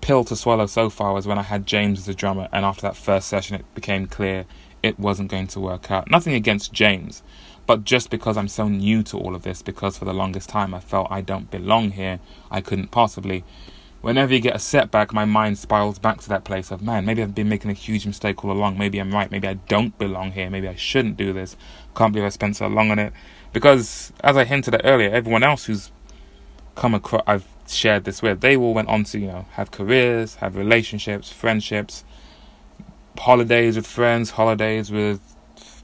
pill 0.00 0.24
to 0.24 0.36
swallow 0.36 0.66
so 0.66 0.90
far 0.90 1.12
was 1.12 1.26
when 1.26 1.38
I 1.38 1.42
had 1.42 1.66
James 1.66 2.00
as 2.00 2.08
a 2.08 2.14
drummer, 2.14 2.48
and 2.52 2.64
after 2.64 2.82
that 2.82 2.96
first 2.96 3.28
session, 3.28 3.56
it 3.56 3.74
became 3.74 4.06
clear 4.06 4.44
it 4.82 4.98
wasn't 4.98 5.30
going 5.30 5.46
to 5.48 5.60
work 5.60 5.90
out. 5.90 6.10
Nothing 6.10 6.34
against 6.34 6.72
James, 6.72 7.22
but 7.66 7.84
just 7.84 8.10
because 8.10 8.36
I'm 8.36 8.48
so 8.48 8.68
new 8.68 9.02
to 9.04 9.16
all 9.16 9.34
of 9.34 9.42
this, 9.42 9.62
because 9.62 9.96
for 9.96 10.04
the 10.04 10.12
longest 10.12 10.48
time 10.48 10.74
I 10.74 10.80
felt 10.80 11.06
I 11.10 11.20
don't 11.20 11.50
belong 11.50 11.92
here, 11.92 12.18
I 12.50 12.60
couldn't 12.60 12.90
possibly. 12.90 13.44
Whenever 14.02 14.34
you 14.34 14.40
get 14.40 14.56
a 14.56 14.58
setback, 14.58 15.14
my 15.14 15.24
mind 15.24 15.56
spirals 15.56 15.98
back 15.98 16.20
to 16.20 16.28
that 16.28 16.42
place 16.44 16.72
of, 16.72 16.82
man, 16.82 17.06
maybe 17.06 17.22
I've 17.22 17.36
been 17.36 17.48
making 17.48 17.70
a 17.70 17.74
huge 17.74 18.04
mistake 18.04 18.44
all 18.44 18.50
along. 18.50 18.76
Maybe 18.76 18.98
I'm 18.98 19.12
right. 19.12 19.30
Maybe 19.30 19.46
I 19.46 19.54
don't 19.54 19.96
belong 19.96 20.32
here. 20.32 20.50
Maybe 20.50 20.66
I 20.66 20.74
shouldn't 20.74 21.16
do 21.16 21.32
this. 21.32 21.56
Can't 21.96 22.12
believe 22.12 22.26
I 22.26 22.30
spent 22.30 22.56
so 22.56 22.66
long 22.66 22.90
on 22.90 22.98
it. 22.98 23.12
Because, 23.52 24.12
as 24.24 24.36
I 24.36 24.44
hinted 24.44 24.74
at 24.74 24.82
earlier, 24.84 25.08
everyone 25.10 25.44
else 25.44 25.66
who's 25.66 25.92
come 26.74 26.94
across, 26.94 27.22
I've 27.28 27.46
shared 27.68 28.02
this 28.02 28.22
with, 28.22 28.40
they 28.40 28.56
all 28.56 28.74
went 28.74 28.88
on 28.88 29.04
to, 29.04 29.20
you 29.20 29.28
know, 29.28 29.46
have 29.52 29.70
careers, 29.70 30.36
have 30.36 30.56
relationships, 30.56 31.30
friendships, 31.30 32.04
holidays 33.16 33.76
with 33.76 33.86
friends, 33.86 34.30
holidays 34.30 34.90
with 34.90 35.31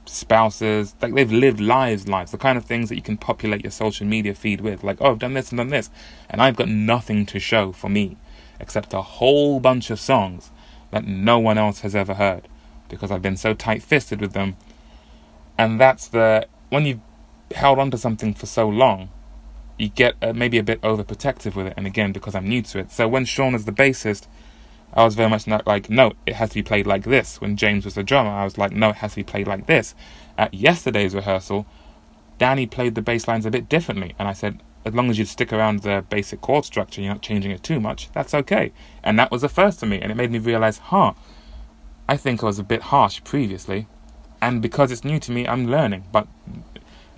spouses. 0.09 0.95
Like 1.01 1.13
they've 1.13 1.31
lived 1.31 1.59
lives, 1.59 2.07
lives, 2.07 2.31
the 2.31 2.37
kind 2.37 2.57
of 2.57 2.65
things 2.65 2.89
that 2.89 2.95
you 2.95 3.01
can 3.01 3.17
populate 3.17 3.63
your 3.63 3.71
social 3.71 4.05
media 4.05 4.33
feed 4.33 4.61
with. 4.61 4.83
Like, 4.83 4.97
oh, 4.99 5.11
I've 5.11 5.19
done 5.19 5.33
this 5.33 5.51
and 5.51 5.57
done 5.57 5.69
this. 5.69 5.89
And 6.29 6.41
I've 6.41 6.55
got 6.55 6.67
nothing 6.67 7.25
to 7.27 7.39
show 7.39 7.71
for 7.71 7.89
me 7.89 8.17
except 8.59 8.93
a 8.93 9.01
whole 9.01 9.59
bunch 9.59 9.89
of 9.89 9.99
songs 9.99 10.51
that 10.91 11.05
no 11.05 11.39
one 11.39 11.57
else 11.57 11.81
has 11.81 11.95
ever 11.95 12.15
heard 12.15 12.47
because 12.89 13.11
I've 13.11 13.21
been 13.21 13.37
so 13.37 13.53
tight 13.53 13.83
fisted 13.83 14.19
with 14.21 14.33
them. 14.33 14.57
And 15.57 15.79
that's 15.79 16.07
the. 16.07 16.47
When 16.69 16.85
you've 16.85 17.01
held 17.55 17.79
on 17.79 17.91
to 17.91 17.97
something 17.97 18.33
for 18.33 18.45
so 18.45 18.67
long, 18.67 19.09
you 19.77 19.89
get 19.89 20.15
uh, 20.21 20.33
maybe 20.33 20.57
a 20.57 20.63
bit 20.63 20.81
overprotective 20.81 21.55
with 21.55 21.67
it. 21.67 21.73
And 21.77 21.87
again, 21.87 22.11
because 22.11 22.35
I'm 22.35 22.47
new 22.47 22.61
to 22.63 22.79
it. 22.79 22.91
So 22.91 23.07
when 23.07 23.25
Shawn 23.25 23.55
is 23.55 23.65
the 23.65 23.71
bassist, 23.71 24.27
I 24.93 25.03
was 25.03 25.15
very 25.15 25.29
much 25.29 25.47
not 25.47 25.67
like, 25.67 25.89
no, 25.89 26.13
it 26.25 26.35
has 26.35 26.49
to 26.49 26.55
be 26.55 26.63
played 26.63 26.87
like 26.87 27.03
this. 27.03 27.39
When 27.39 27.57
James 27.57 27.85
was 27.85 27.95
the 27.95 28.03
drummer, 28.03 28.31
I 28.31 28.43
was 28.43 28.57
like, 28.57 28.71
no, 28.71 28.89
it 28.89 28.97
has 28.97 29.11
to 29.11 29.17
be 29.17 29.23
played 29.23 29.47
like 29.47 29.67
this. 29.67 29.93
At 30.37 30.53
yesterday's 30.53 31.13
rehearsal, 31.13 31.65
Danny 32.37 32.65
played 32.65 32.95
the 32.95 33.01
bass 33.01 33.27
lines 33.27 33.45
a 33.45 33.51
bit 33.51 33.69
differently, 33.69 34.15
and 34.17 34.27
I 34.27 34.33
said, 34.33 34.61
as 34.85 34.93
long 34.93 35.09
as 35.09 35.19
you 35.19 35.25
stick 35.25 35.51
around 35.51 35.81
the 35.81 36.05
basic 36.09 36.41
chord 36.41 36.65
structure, 36.65 37.01
you're 37.01 37.13
not 37.13 37.21
changing 37.21 37.51
it 37.51 37.63
too 37.63 37.79
much, 37.79 38.09
that's 38.13 38.33
okay. 38.33 38.71
And 39.03 39.19
that 39.19 39.31
was 39.31 39.41
the 39.41 39.49
first 39.49 39.79
for 39.79 39.85
me, 39.85 39.99
and 39.99 40.11
it 40.11 40.15
made 40.15 40.31
me 40.31 40.39
realize, 40.39 40.77
huh, 40.77 41.13
I 42.07 42.17
think 42.17 42.41
I 42.41 42.47
was 42.47 42.59
a 42.59 42.63
bit 42.63 42.83
harsh 42.83 43.21
previously, 43.23 43.87
and 44.41 44.61
because 44.61 44.91
it's 44.91 45.03
new 45.03 45.19
to 45.19 45.31
me, 45.31 45.47
I'm 45.47 45.67
learning. 45.67 46.05
But 46.11 46.27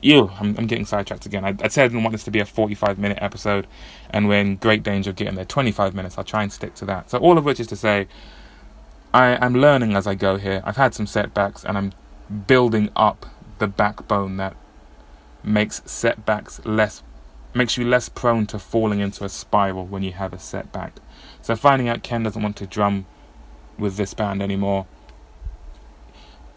Ew, 0.01 0.31
I'm, 0.39 0.55
I'm 0.57 0.67
getting 0.67 0.85
sidetracked 0.85 1.25
again. 1.25 1.45
I, 1.45 1.55
I 1.61 1.67
said 1.67 1.85
I 1.85 1.87
didn't 1.87 2.03
want 2.03 2.13
this 2.13 2.23
to 2.23 2.31
be 2.31 2.39
a 2.39 2.45
45 2.45 2.97
minute 2.97 3.19
episode, 3.21 3.67
and 4.09 4.27
we're 4.27 4.39
in 4.39 4.55
great 4.55 4.83
danger 4.83 5.11
of 5.11 5.15
getting 5.15 5.35
there 5.35 5.45
25 5.45 5.93
minutes. 5.93 6.17
I'll 6.17 6.23
try 6.23 6.43
and 6.43 6.51
stick 6.51 6.73
to 6.75 6.85
that. 6.85 7.09
So, 7.09 7.19
all 7.19 7.37
of 7.37 7.45
which 7.45 7.59
is 7.59 7.67
to 7.67 7.75
say, 7.75 8.07
I, 9.13 9.37
I'm 9.37 9.53
learning 9.53 9.95
as 9.95 10.07
I 10.07 10.15
go 10.15 10.37
here. 10.37 10.61
I've 10.65 10.77
had 10.77 10.95
some 10.95 11.05
setbacks, 11.05 11.63
and 11.63 11.77
I'm 11.77 11.93
building 12.47 12.89
up 12.95 13.25
the 13.59 13.67
backbone 13.67 14.37
that 14.37 14.55
makes 15.43 15.81
setbacks 15.85 16.59
less 16.65 17.03
makes 17.53 17.77
you 17.77 17.85
less 17.85 18.07
prone 18.07 18.45
to 18.47 18.57
falling 18.57 19.01
into 19.01 19.25
a 19.25 19.29
spiral 19.29 19.85
when 19.85 20.03
you 20.03 20.13
have 20.13 20.31
a 20.31 20.39
setback. 20.39 20.93
So 21.41 21.55
finding 21.55 21.89
out 21.89 22.01
Ken 22.01 22.23
doesn't 22.23 22.41
want 22.41 22.55
to 22.57 22.65
drum 22.65 23.05
with 23.77 23.97
this 23.97 24.13
band 24.13 24.41
anymore 24.41 24.87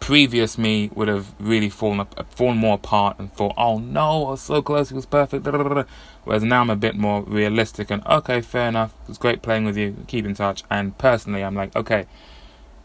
previous 0.05 0.55
me 0.55 0.91
would 0.93 1.07
have 1.07 1.33
really 1.39 1.67
fallen 1.67 2.05
fallen 2.29 2.55
more 2.55 2.75
apart 2.75 3.17
and 3.17 3.33
thought, 3.33 3.55
"Oh 3.57 3.79
no, 3.79 4.27
I 4.27 4.29
was 4.31 4.41
so 4.41 4.61
close, 4.61 4.91
it 4.91 4.95
was 4.95 5.07
perfect." 5.07 5.47
Whereas 6.25 6.43
now 6.43 6.61
I'm 6.61 6.69
a 6.69 6.75
bit 6.75 6.95
more 6.95 7.23
realistic 7.23 7.89
and 7.89 8.05
okay, 8.05 8.41
fair 8.41 8.67
enough. 8.67 8.93
It 9.01 9.07
was 9.07 9.17
great 9.17 9.41
playing 9.41 9.65
with 9.65 9.75
you. 9.75 9.95
Keep 10.05 10.25
in 10.25 10.35
touch. 10.35 10.61
And 10.69 10.95
personally, 10.99 11.43
I'm 11.43 11.55
like, 11.55 11.75
okay, 11.75 12.05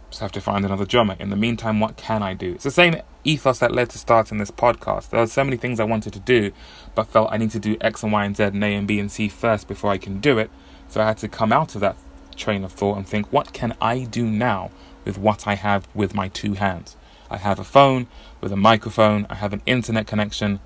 just 0.09 0.23
have 0.23 0.33
to 0.33 0.41
find 0.41 0.65
another 0.65 0.87
drummer. 0.87 1.15
In 1.19 1.29
the 1.29 1.37
meantime, 1.37 1.79
what 1.79 1.99
can 1.99 2.23
I 2.23 2.33
do? 2.33 2.55
It's 2.55 2.65
the 2.65 2.71
same 2.71 2.97
ethos 3.23 3.59
that 3.59 3.73
led 3.73 3.91
to 3.91 3.99
starting 3.99 4.39
this 4.39 4.51
podcast. 4.51 5.11
There 5.11 5.21
are 5.21 5.27
so 5.27 5.45
many 5.45 5.59
things 5.59 5.79
I 5.79 5.85
wanted 5.85 6.15
to 6.15 6.21
do, 6.21 6.53
but 6.95 7.07
felt 7.07 7.31
I 7.31 7.37
need 7.37 7.51
to 7.51 7.61
do 7.61 7.77
X 7.83 8.03
and 8.03 8.13
Y 8.13 8.25
and 8.25 8.35
Z 8.35 8.45
and 8.45 8.65
A 8.65 8.69
and 8.69 8.89
B 8.89 8.99
and 8.99 9.13
C 9.13 9.29
first 9.29 9.69
before 9.69 9.91
I 9.91 9.99
can 9.99 10.21
do 10.21 10.39
it. 10.39 10.51
So 10.89 11.03
I 11.03 11.05
had 11.05 11.19
to 11.19 11.29
come 11.29 11.53
out 11.53 11.75
of 11.75 11.83
that 11.83 11.99
train 12.35 12.65
of 12.65 12.73
thought 12.73 12.97
and 12.97 13.07
think, 13.07 13.31
what 13.31 13.53
can 13.53 13.77
I 13.79 14.05
do 14.05 14.25
now 14.25 14.71
with 15.05 15.19
what 15.19 15.47
I 15.47 15.57
have 15.57 15.87
with 15.95 16.15
my 16.15 16.29
two 16.29 16.55
hands? 16.55 16.97
I 17.31 17.37
have 17.37 17.59
a 17.59 17.65
phone 17.65 18.09
with 18.41 18.53
a 18.53 18.57
microphone, 18.57 19.27
I 19.31 19.37
have 19.37 19.53
an 19.53 19.63
internet 19.65 20.07
connection. 20.07 20.61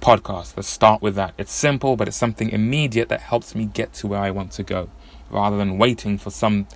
Podcast. 0.00 0.56
Let's 0.56 0.68
start 0.68 1.02
with 1.02 1.16
that. 1.16 1.34
It's 1.36 1.52
simple, 1.52 1.96
but 1.96 2.06
it's 2.06 2.16
something 2.16 2.50
immediate 2.50 3.08
that 3.08 3.20
helps 3.20 3.56
me 3.56 3.64
get 3.66 3.92
to 3.94 4.06
where 4.06 4.20
I 4.20 4.30
want 4.30 4.52
to 4.52 4.62
go, 4.62 4.90
rather 5.28 5.56
than 5.56 5.76
waiting 5.76 6.18
for 6.18 6.30
some 6.30 6.68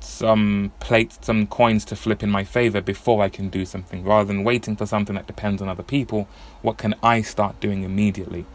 some 0.00 0.72
plates, 0.80 1.18
some 1.22 1.46
coins 1.46 1.84
to 1.84 1.96
flip 1.96 2.22
in 2.22 2.30
my 2.30 2.44
favor 2.44 2.80
before 2.80 3.22
I 3.22 3.28
can 3.28 3.48
do 3.48 3.64
something. 3.64 4.04
Rather 4.04 4.26
than 4.26 4.42
waiting 4.42 4.76
for 4.76 4.86
something 4.86 5.14
that 5.14 5.26
depends 5.26 5.62
on 5.62 5.68
other 5.68 5.82
people, 5.82 6.28
what 6.62 6.76
can 6.76 6.94
I 7.02 7.22
start 7.22 7.60
doing 7.60 7.84
immediately? 7.84 8.46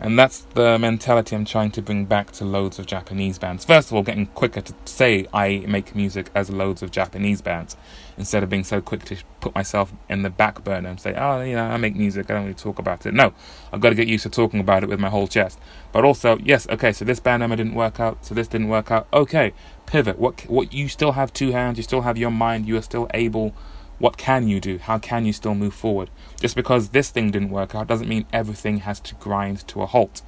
And 0.00 0.18
that's 0.18 0.40
the 0.54 0.78
mentality 0.78 1.36
I'm 1.36 1.44
trying 1.44 1.70
to 1.72 1.82
bring 1.82 2.06
back 2.06 2.30
to 2.32 2.44
loads 2.46 2.78
of 2.78 2.86
Japanese 2.86 3.38
bands. 3.38 3.66
First 3.66 3.88
of 3.88 3.94
all, 3.94 4.02
getting 4.02 4.26
quicker 4.26 4.62
to 4.62 4.74
say 4.86 5.26
I 5.34 5.58
make 5.68 5.94
music 5.94 6.30
as 6.34 6.48
loads 6.48 6.82
of 6.82 6.90
Japanese 6.90 7.42
bands 7.42 7.76
instead 8.16 8.42
of 8.42 8.48
being 8.48 8.64
so 8.64 8.80
quick 8.80 9.04
to 9.04 9.16
put 9.40 9.54
myself 9.54 9.92
in 10.08 10.22
the 10.22 10.30
back 10.30 10.64
burner 10.64 10.88
and 10.88 10.98
say, 10.98 11.14
oh, 11.14 11.42
you 11.42 11.54
know, 11.54 11.64
I 11.64 11.76
make 11.76 11.96
music, 11.96 12.30
I 12.30 12.34
don't 12.34 12.44
really 12.44 12.54
talk 12.54 12.78
about 12.78 13.04
it. 13.04 13.12
No, 13.12 13.34
I've 13.72 13.80
got 13.80 13.90
to 13.90 13.94
get 13.94 14.08
used 14.08 14.22
to 14.22 14.30
talking 14.30 14.60
about 14.60 14.82
it 14.82 14.88
with 14.88 15.00
my 15.00 15.10
whole 15.10 15.28
chest. 15.28 15.58
But 15.92 16.04
also, 16.04 16.38
yes, 16.38 16.66
okay, 16.70 16.92
so 16.92 17.04
this 17.04 17.20
band 17.20 17.40
member 17.40 17.56
didn't 17.56 17.74
work 17.74 18.00
out, 18.00 18.24
so 18.24 18.34
this 18.34 18.48
didn't 18.48 18.68
work 18.68 18.90
out. 18.90 19.06
Okay, 19.12 19.52
pivot. 19.84 20.18
What, 20.18 20.48
what, 20.48 20.72
you 20.72 20.88
still 20.88 21.12
have 21.12 21.30
two 21.32 21.52
hands, 21.52 21.76
you 21.76 21.82
still 21.82 22.02
have 22.02 22.16
your 22.16 22.30
mind, 22.30 22.66
you 22.66 22.76
are 22.78 22.82
still 22.82 23.06
able 23.12 23.54
what 24.00 24.16
can 24.16 24.48
you 24.48 24.60
do? 24.60 24.78
How 24.78 24.98
can 24.98 25.26
you 25.26 25.32
still 25.32 25.54
move 25.54 25.74
forward? 25.74 26.10
Just 26.40 26.56
because 26.56 26.88
this 26.88 27.10
thing 27.10 27.30
didn't 27.30 27.50
work 27.50 27.74
out 27.74 27.86
doesn't 27.86 28.08
mean 28.08 28.26
everything 28.32 28.78
has 28.78 28.98
to 29.00 29.14
grind 29.16 29.68
to 29.68 29.82
a 29.82 29.86
halt. 29.86 30.22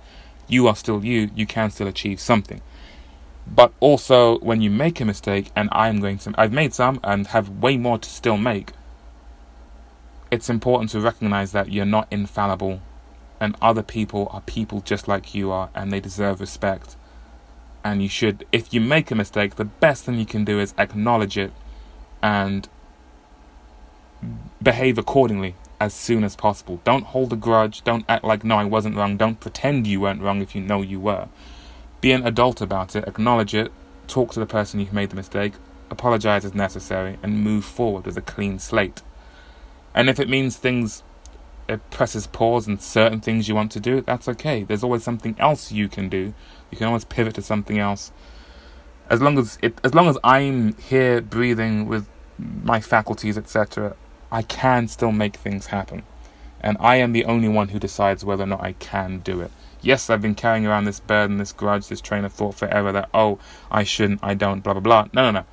You 0.47 0.69
are 0.69 0.77
still 0.77 1.05
you, 1.05 1.31
you 1.35 1.47
can 1.47 1.71
still 1.71 1.89
achieve 1.89 2.21
something. 2.21 2.61
But 3.47 3.73
also, 3.81 4.39
when 4.39 4.61
you 4.61 4.71
make 4.71 5.01
a 5.01 5.05
mistake, 5.05 5.51
and 5.57 5.69
I'm 5.73 6.01
going 6.01 6.19
to, 6.19 6.35
I've 6.37 6.53
made 6.53 6.75
some 6.75 7.01
and 7.03 7.27
have 7.29 7.49
way 7.49 7.77
more 7.77 7.99
to 7.99 8.09
still 8.09 8.37
make, 8.37 8.73
it's 10.31 10.51
important 10.51 10.91
to 10.91 11.01
recognize 11.01 11.53
that 11.53 11.73
you're 11.73 11.85
not 11.85 12.09
infallible 12.11 12.81
and 13.41 13.57
other 13.61 13.83
people 13.83 14.29
are 14.31 14.43
people 14.43 14.81
just 14.83 15.09
like 15.09 15.35
you 15.35 15.51
are 15.51 15.71
and 15.75 15.91
they 15.91 15.99
deserve 15.99 16.41
respect. 16.41 16.95
And 17.83 18.03
you 18.03 18.09
should, 18.09 18.47
if 18.53 18.73
you 18.73 18.81
make 18.81 19.11
a 19.11 19.15
mistake, 19.15 19.57
the 19.57 19.65
best 19.65 20.05
thing 20.05 20.19
you 20.19 20.27
can 20.27 20.45
do 20.45 20.61
is 20.61 20.75
acknowledge 20.79 21.37
it 21.37 21.53
and 22.23 22.69
behave 24.63 24.99
accordingly 24.99 25.55
as 25.81 25.93
soon 25.93 26.23
as 26.23 26.37
possible. 26.37 26.81
Don't 26.85 27.07
hold 27.07 27.33
a 27.33 27.37
grudge. 27.37 27.83
Don't 27.83 28.05
act 28.09 28.25
like, 28.25 28.45
no, 28.45 28.57
I 28.57 28.65
wasn't 28.65 28.97
wrong. 28.97 29.17
Don't 29.17 29.41
pretend 29.41 29.87
you 29.87 30.01
weren't 30.01 30.23
wrong 30.23 30.41
if 30.41 30.55
you 30.55 30.61
know 30.61 30.81
you 30.83 31.01
were. 31.01 31.29
Be 32.01 32.13
an 32.13 32.27
adult 32.27 32.61
about 32.61 32.95
it, 32.97 33.07
acknowledge 33.07 33.55
it, 33.55 33.73
talk 34.07 34.33
to 34.33 34.41
the 34.41 34.47
person 34.47 34.85
who 34.85 34.95
made 34.95 35.11
the 35.11 35.17
mistake, 35.17 35.55
apologize 35.91 36.45
as 36.45 36.55
necessary, 36.55 37.19
and 37.23 37.43
move 37.43 37.65
forward 37.65 38.07
with 38.07 38.17
a 38.17 38.21
clean 38.21 38.59
slate. 38.59 39.03
And 39.95 40.09
if 40.09 40.19
it 40.19 40.29
means 40.29 40.57
things, 40.57 41.03
it 41.69 41.91
presses 41.91 42.27
pause 42.27 42.67
in 42.67 42.79
certain 42.79 43.21
things 43.21 43.49
you 43.49 43.55
want 43.55 43.73
to 43.73 43.81
do, 43.81 44.01
that's 44.01 44.29
okay. 44.29 44.65
There's 44.65 44.83
always 44.83 45.03
something 45.03 45.37
else 45.39 45.73
you 45.73 45.89
can 45.89 46.09
do. 46.09 46.35
You 46.71 46.79
can 46.79 46.87
always 46.87 47.05
pivot 47.05 47.35
to 47.35 47.43
something 47.43 47.79
else. 47.79 48.13
As 49.11 49.21
long 49.21 49.39
as 49.39 49.59
it, 49.63 49.81
as 49.85 49.95
long 49.95 50.09
as 50.09 50.19
I'm 50.25 50.75
here 50.75 51.21
breathing 51.21 51.87
with 51.87 52.09
my 52.39 52.81
faculties, 52.81 53.37
etc., 53.37 53.97
I 54.33 54.41
can 54.41 54.89
still 54.89 55.13
make 55.13 55.37
things 55.37 55.67
happen. 55.67 56.05
And 56.61 56.79
I 56.81 56.97
am 56.97 57.13
the 57.13 57.27
only 57.27 57.49
one 57.49 57.69
who 57.69 57.79
decides 57.79 58.25
whether 58.25 58.45
or 58.45 58.47
not 58.47 58.63
I 58.63 58.73
can 58.73 59.19
do 59.19 59.43
it. 59.43 59.51
Yes, 59.83 60.09
I've 60.09 60.23
been 60.23 60.35
carrying 60.35 60.67
around 60.67 60.87
this 60.87 61.01
burden, 61.01 61.37
this 61.37 61.53
grudge, 61.53 61.89
this 61.89 62.01
train 62.01 62.25
of 62.25 62.33
thought 62.33 62.55
forever 62.55 62.93
that, 62.93 63.11
oh, 63.13 63.39
I 63.71 63.85
shouldn't, 63.85 64.21
I 64.23 64.33
don't, 64.35 64.61
blah, 64.61 64.73
blah, 64.73 64.81
blah. 64.81 65.09
No, 65.13 65.31
no, 65.31 65.41
no. 65.41 65.45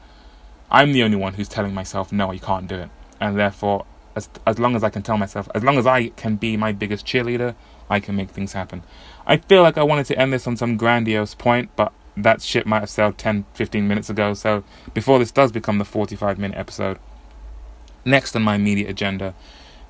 I'm 0.72 0.94
the 0.94 1.04
only 1.04 1.18
one 1.18 1.34
who's 1.34 1.50
telling 1.50 1.74
myself, 1.74 2.14
no, 2.14 2.32
you 2.32 2.40
can't 2.40 2.68
do 2.68 2.76
it. 2.76 2.90
And 3.20 3.38
therefore, 3.38 3.86
as, 4.16 4.30
as 4.48 4.60
long 4.60 4.76
as 4.76 4.84
I 4.84 4.90
can 4.90 5.02
tell 5.02 5.18
myself, 5.18 5.50
as 5.54 5.64
long 5.64 5.78
as 5.78 5.86
I 5.86 6.10
can 6.10 6.38
be 6.38 6.56
my 6.56 6.72
biggest 6.72 7.06
cheerleader, 7.06 7.56
I 7.90 8.00
can 8.00 8.16
make 8.16 8.30
things 8.30 8.54
happen. 8.54 8.84
I 9.28 9.38
feel 9.38 9.62
like 9.62 9.78
I 9.78 9.84
wanted 9.84 10.06
to 10.08 10.18
end 10.18 10.32
this 10.32 10.48
on 10.48 10.56
some 10.56 10.78
grandiose 10.78 11.36
point, 11.36 11.72
but 11.76 11.92
that 12.16 12.42
shit 12.42 12.66
might 12.66 12.82
have 12.82 12.90
sailed 12.90 13.18
10, 13.18 13.46
15 13.56 13.88
minutes 13.88 14.10
ago. 14.10 14.34
So 14.36 14.64
before 14.94 15.20
this 15.20 15.32
does 15.32 15.52
become 15.52 15.80
the 15.80 15.86
45 15.86 16.38
minute 16.38 16.58
episode, 16.58 17.00
Next 18.06 18.36
on 18.36 18.42
my 18.44 18.56
immediate 18.56 18.90
agenda 18.90 19.34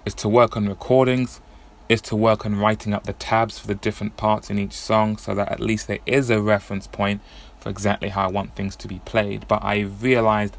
is 0.05 0.13
to 0.15 0.29
work 0.29 0.57
on 0.57 0.67
recordings, 0.67 1.41
is 1.87 2.01
to 2.01 2.15
work 2.15 2.45
on 2.45 2.55
writing 2.55 2.93
up 2.93 3.03
the 3.03 3.13
tabs 3.13 3.59
for 3.59 3.67
the 3.67 3.75
different 3.75 4.17
parts 4.17 4.49
in 4.49 4.59
each 4.59 4.73
song 4.73 5.17
so 5.17 5.33
that 5.35 5.51
at 5.51 5.59
least 5.59 5.87
there 5.87 5.99
is 6.05 6.29
a 6.29 6.41
reference 6.41 6.87
point 6.87 7.21
for 7.59 7.69
exactly 7.69 8.09
how 8.09 8.25
I 8.25 8.31
want 8.31 8.55
things 8.55 8.75
to 8.77 8.87
be 8.87 8.99
played. 9.05 9.47
But 9.47 9.63
I 9.63 9.79
realized 9.79 10.57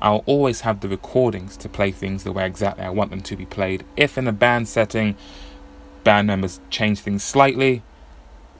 I'll 0.00 0.24
always 0.26 0.62
have 0.62 0.80
the 0.80 0.88
recordings 0.88 1.56
to 1.58 1.68
play 1.68 1.90
things 1.90 2.24
the 2.24 2.32
way 2.32 2.46
exactly 2.46 2.84
I 2.84 2.90
want 2.90 3.10
them 3.10 3.20
to 3.22 3.36
be 3.36 3.46
played. 3.46 3.84
If 3.96 4.16
in 4.16 4.26
a 4.26 4.32
band 4.32 4.68
setting, 4.68 5.16
band 6.04 6.26
members 6.26 6.60
change 6.70 7.00
things 7.00 7.22
slightly, 7.22 7.82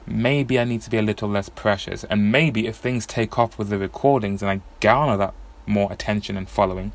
maybe 0.05 0.59
I 0.59 0.63
need 0.63 0.81
to 0.81 0.89
be 0.89 0.97
a 0.97 1.01
little 1.01 1.29
less 1.29 1.49
precious. 1.49 2.03
And 2.03 2.31
maybe 2.31 2.67
if 2.67 2.75
things 2.75 3.05
take 3.05 3.39
off 3.39 3.57
with 3.57 3.69
the 3.69 3.77
recordings 3.79 4.41
and 4.41 4.51
I 4.51 4.61
garner 4.79 5.17
that 5.17 5.33
more 5.65 5.91
attention 5.91 6.37
and 6.37 6.47
following, 6.47 6.91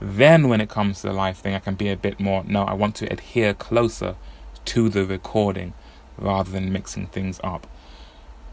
then, 0.00 0.48
when 0.48 0.62
it 0.62 0.70
comes 0.70 1.02
to 1.02 1.08
the 1.08 1.12
live 1.12 1.36
thing, 1.36 1.54
I 1.54 1.58
can 1.58 1.74
be 1.74 1.90
a 1.90 1.96
bit 1.96 2.18
more. 2.18 2.42
No, 2.44 2.62
I 2.62 2.72
want 2.72 2.94
to 2.96 3.12
adhere 3.12 3.52
closer 3.52 4.16
to 4.64 4.88
the 4.88 5.04
recording 5.04 5.74
rather 6.16 6.50
than 6.50 6.72
mixing 6.72 7.06
things 7.06 7.38
up. 7.44 7.66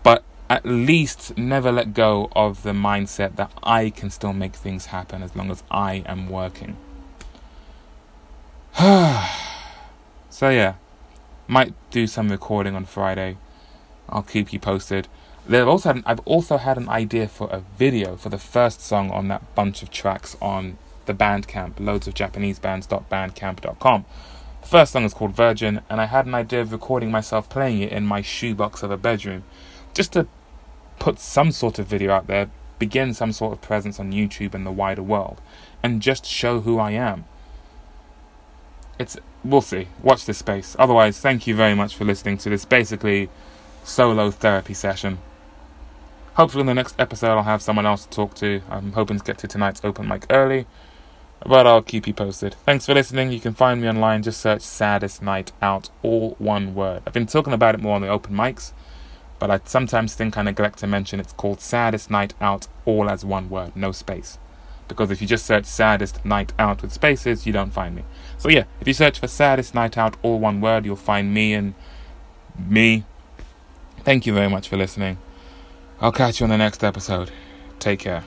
But 0.03 0.23
at 0.49 0.65
least 0.65 1.38
never 1.38 1.71
let 1.71 1.93
go 1.93 2.29
of 2.33 2.63
the 2.63 2.71
mindset 2.71 3.38
that 3.38 3.51
I 3.63 3.89
can 3.89 4.10
still 4.10 4.33
make 4.33 4.55
things 4.55 4.88
happen 4.88 5.23
as 5.23 5.36
long 5.38 5.49
as 5.49 5.63
I 5.71 6.03
am 6.05 6.29
working. 6.29 6.75
so, 10.29 10.49
yeah, 10.49 10.75
might 11.47 11.73
do 11.91 12.07
some 12.07 12.29
recording 12.29 12.75
on 12.75 12.86
Friday. 12.86 13.38
I'll 14.10 14.23
keep 14.23 14.51
you 14.51 14.60
posted. 14.60 15.07
They've 15.47 15.67
also 15.67 15.93
had, 15.93 16.03
I've 16.05 16.19
also 16.25 16.57
had 16.57 16.77
an 16.77 16.89
idea 16.89 17.29
for 17.29 17.47
a 17.49 17.62
video 17.77 18.17
for 18.17 18.27
the 18.27 18.38
first 18.38 18.81
song 18.81 19.12
on 19.12 19.29
that 19.29 19.55
bunch 19.55 19.81
of 19.81 19.89
tracks 19.89 20.36
on 20.41 20.77
the 21.08 21.13
Bandcamp, 21.13 21.80
loads 21.80 22.08
of 22.08 22.13
Japanese 22.13 22.60
bands.bandcamp.com. 22.60 24.06
The 24.62 24.67
first 24.67 24.91
song 24.91 25.06
is 25.06 25.13
called 25.13 25.36
Virgin, 25.36 25.82
and 25.89 26.00
I 26.00 26.06
had 26.06 26.26
an 26.26 26.36
idea 26.36 26.62
of 26.62 26.72
recording 26.72 27.10
myself 27.10 27.50
playing 27.50 27.82
it 27.82 27.91
in 27.91 28.06
my 28.06 28.22
shoebox 28.22 28.84
of 28.84 28.91
a 28.91 28.98
bedroom, 28.98 29.43
just 29.93 30.13
to 30.13 30.28
put 31.00 31.20
some 31.20 31.52
sort 31.52 31.80
of 31.80 31.88
video 31.88 32.12
out 32.12 32.28
there, 32.28 32.50
begin 32.78 33.13
some 33.13 33.32
sort 33.32 33.54
of 33.54 33.62
presence 33.62 34.00
on 34.00 34.12
YouTube 34.12 34.54
and 34.54 34.65
the 34.65 34.72
wider 34.72 35.02
world, 35.02 35.41
and 35.82 36.02
just 36.02 36.26
show 36.26 36.60
who 36.62 36.78
I 36.80 36.91
am. 36.91 37.26
It's 39.00 39.17
we'll 39.43 39.62
see. 39.62 39.88
Watch 40.02 40.26
this 40.26 40.39
space. 40.39 40.76
Otherwise, 40.80 41.20
thank 41.20 41.48
you 41.48 41.56
very 41.56 41.76
much 41.76 41.96
for 41.96 42.06
listening 42.06 42.38
to 42.39 42.50
this 42.50 42.65
basically 42.65 43.30
solo 43.84 44.32
therapy 44.32 44.74
session. 44.74 45.20
Hopefully, 46.34 46.62
in 46.62 46.67
the 46.67 46.74
next 46.74 47.00
episode, 47.00 47.32
I'll 47.38 47.43
have 47.43 47.62
someone 47.62 47.86
else 47.86 48.06
to 48.06 48.10
talk 48.10 48.36
to. 48.36 48.62
I'm 48.70 48.93
hoping 48.93 49.17
to 49.17 49.24
get 49.24 49.38
to 49.39 49.48
tonight's 49.48 49.82
open 49.84 50.08
mic 50.08 50.26
early. 50.30 50.67
But 51.45 51.67
I'll 51.67 51.82
keep 51.82 52.08
you 52.08 52.13
posted. 52.13 52.56
Thanks 52.65 52.86
for 52.86 52.93
listening. 52.93 53.32
You 53.32 53.39
can 53.39 53.54
find 53.54 53.82
me 53.82 53.88
online. 53.88 54.23
Just 54.23 54.41
search 54.41 54.62
Saddest 54.62 55.21
Night 55.21 55.52
Out, 55.62 55.89
all 56.02 56.36
one 56.39 56.73
word. 56.73 57.04
I've 57.06 57.13
been 57.13 57.28
talking 57.28 57.54
about 57.54 57.76
it 57.76 57.82
more 57.82 57.95
on 57.95 58.02
the 58.02 58.08
open 58.08 58.36
mics, 58.36 58.73
but 59.39 59.52
I 59.52 59.60
sometimes 59.63 60.15
think 60.15 60.38
I 60.38 60.41
neglect 60.41 60.80
to 60.80 60.88
mention 60.88 61.19
it's 61.19 61.34
called 61.34 61.62
Saddest 61.62 62.10
Night 62.10 62.34
Out, 62.41 62.67
all 62.86 63.10
as 63.10 63.23
one 63.23 63.50
word, 63.50 63.76
no 63.76 63.91
space. 63.91 64.39
Because 64.88 65.12
if 65.12 65.21
you 65.21 65.28
just 65.28 65.45
search 65.45 65.65
Saddest 65.65 66.23
Night 66.26 66.54
Out 66.58 66.82
with 66.82 66.91
spaces, 66.91 67.45
you 67.45 67.54
don't 67.54 67.71
find 67.71 67.95
me. 67.95 68.04
So 68.38 68.50
yeah, 68.50 68.63
if 68.82 68.88
you 68.88 68.93
search 68.93 69.19
for 69.19 69.28
Saddest 69.28 69.76
Night 69.76 69.97
Out, 69.97 70.17
all 70.23 70.39
one 70.39 70.60
word, 70.60 70.86
you'll 70.86 70.95
find 70.95 71.34
me 71.34 71.54
and 71.54 71.76
me. 72.58 73.04
Thank 74.00 74.26
you 74.26 74.34
very 74.34 74.50
much 74.50 74.69
for 74.69 74.78
listening. 74.78 75.17
I'll 76.00 76.12
catch 76.12 76.39
you 76.39 76.45
on 76.45 76.50
the 76.50 76.58
next 76.58 76.84
episode. 76.84 77.32
Take 77.80 78.00
care. 78.00 78.23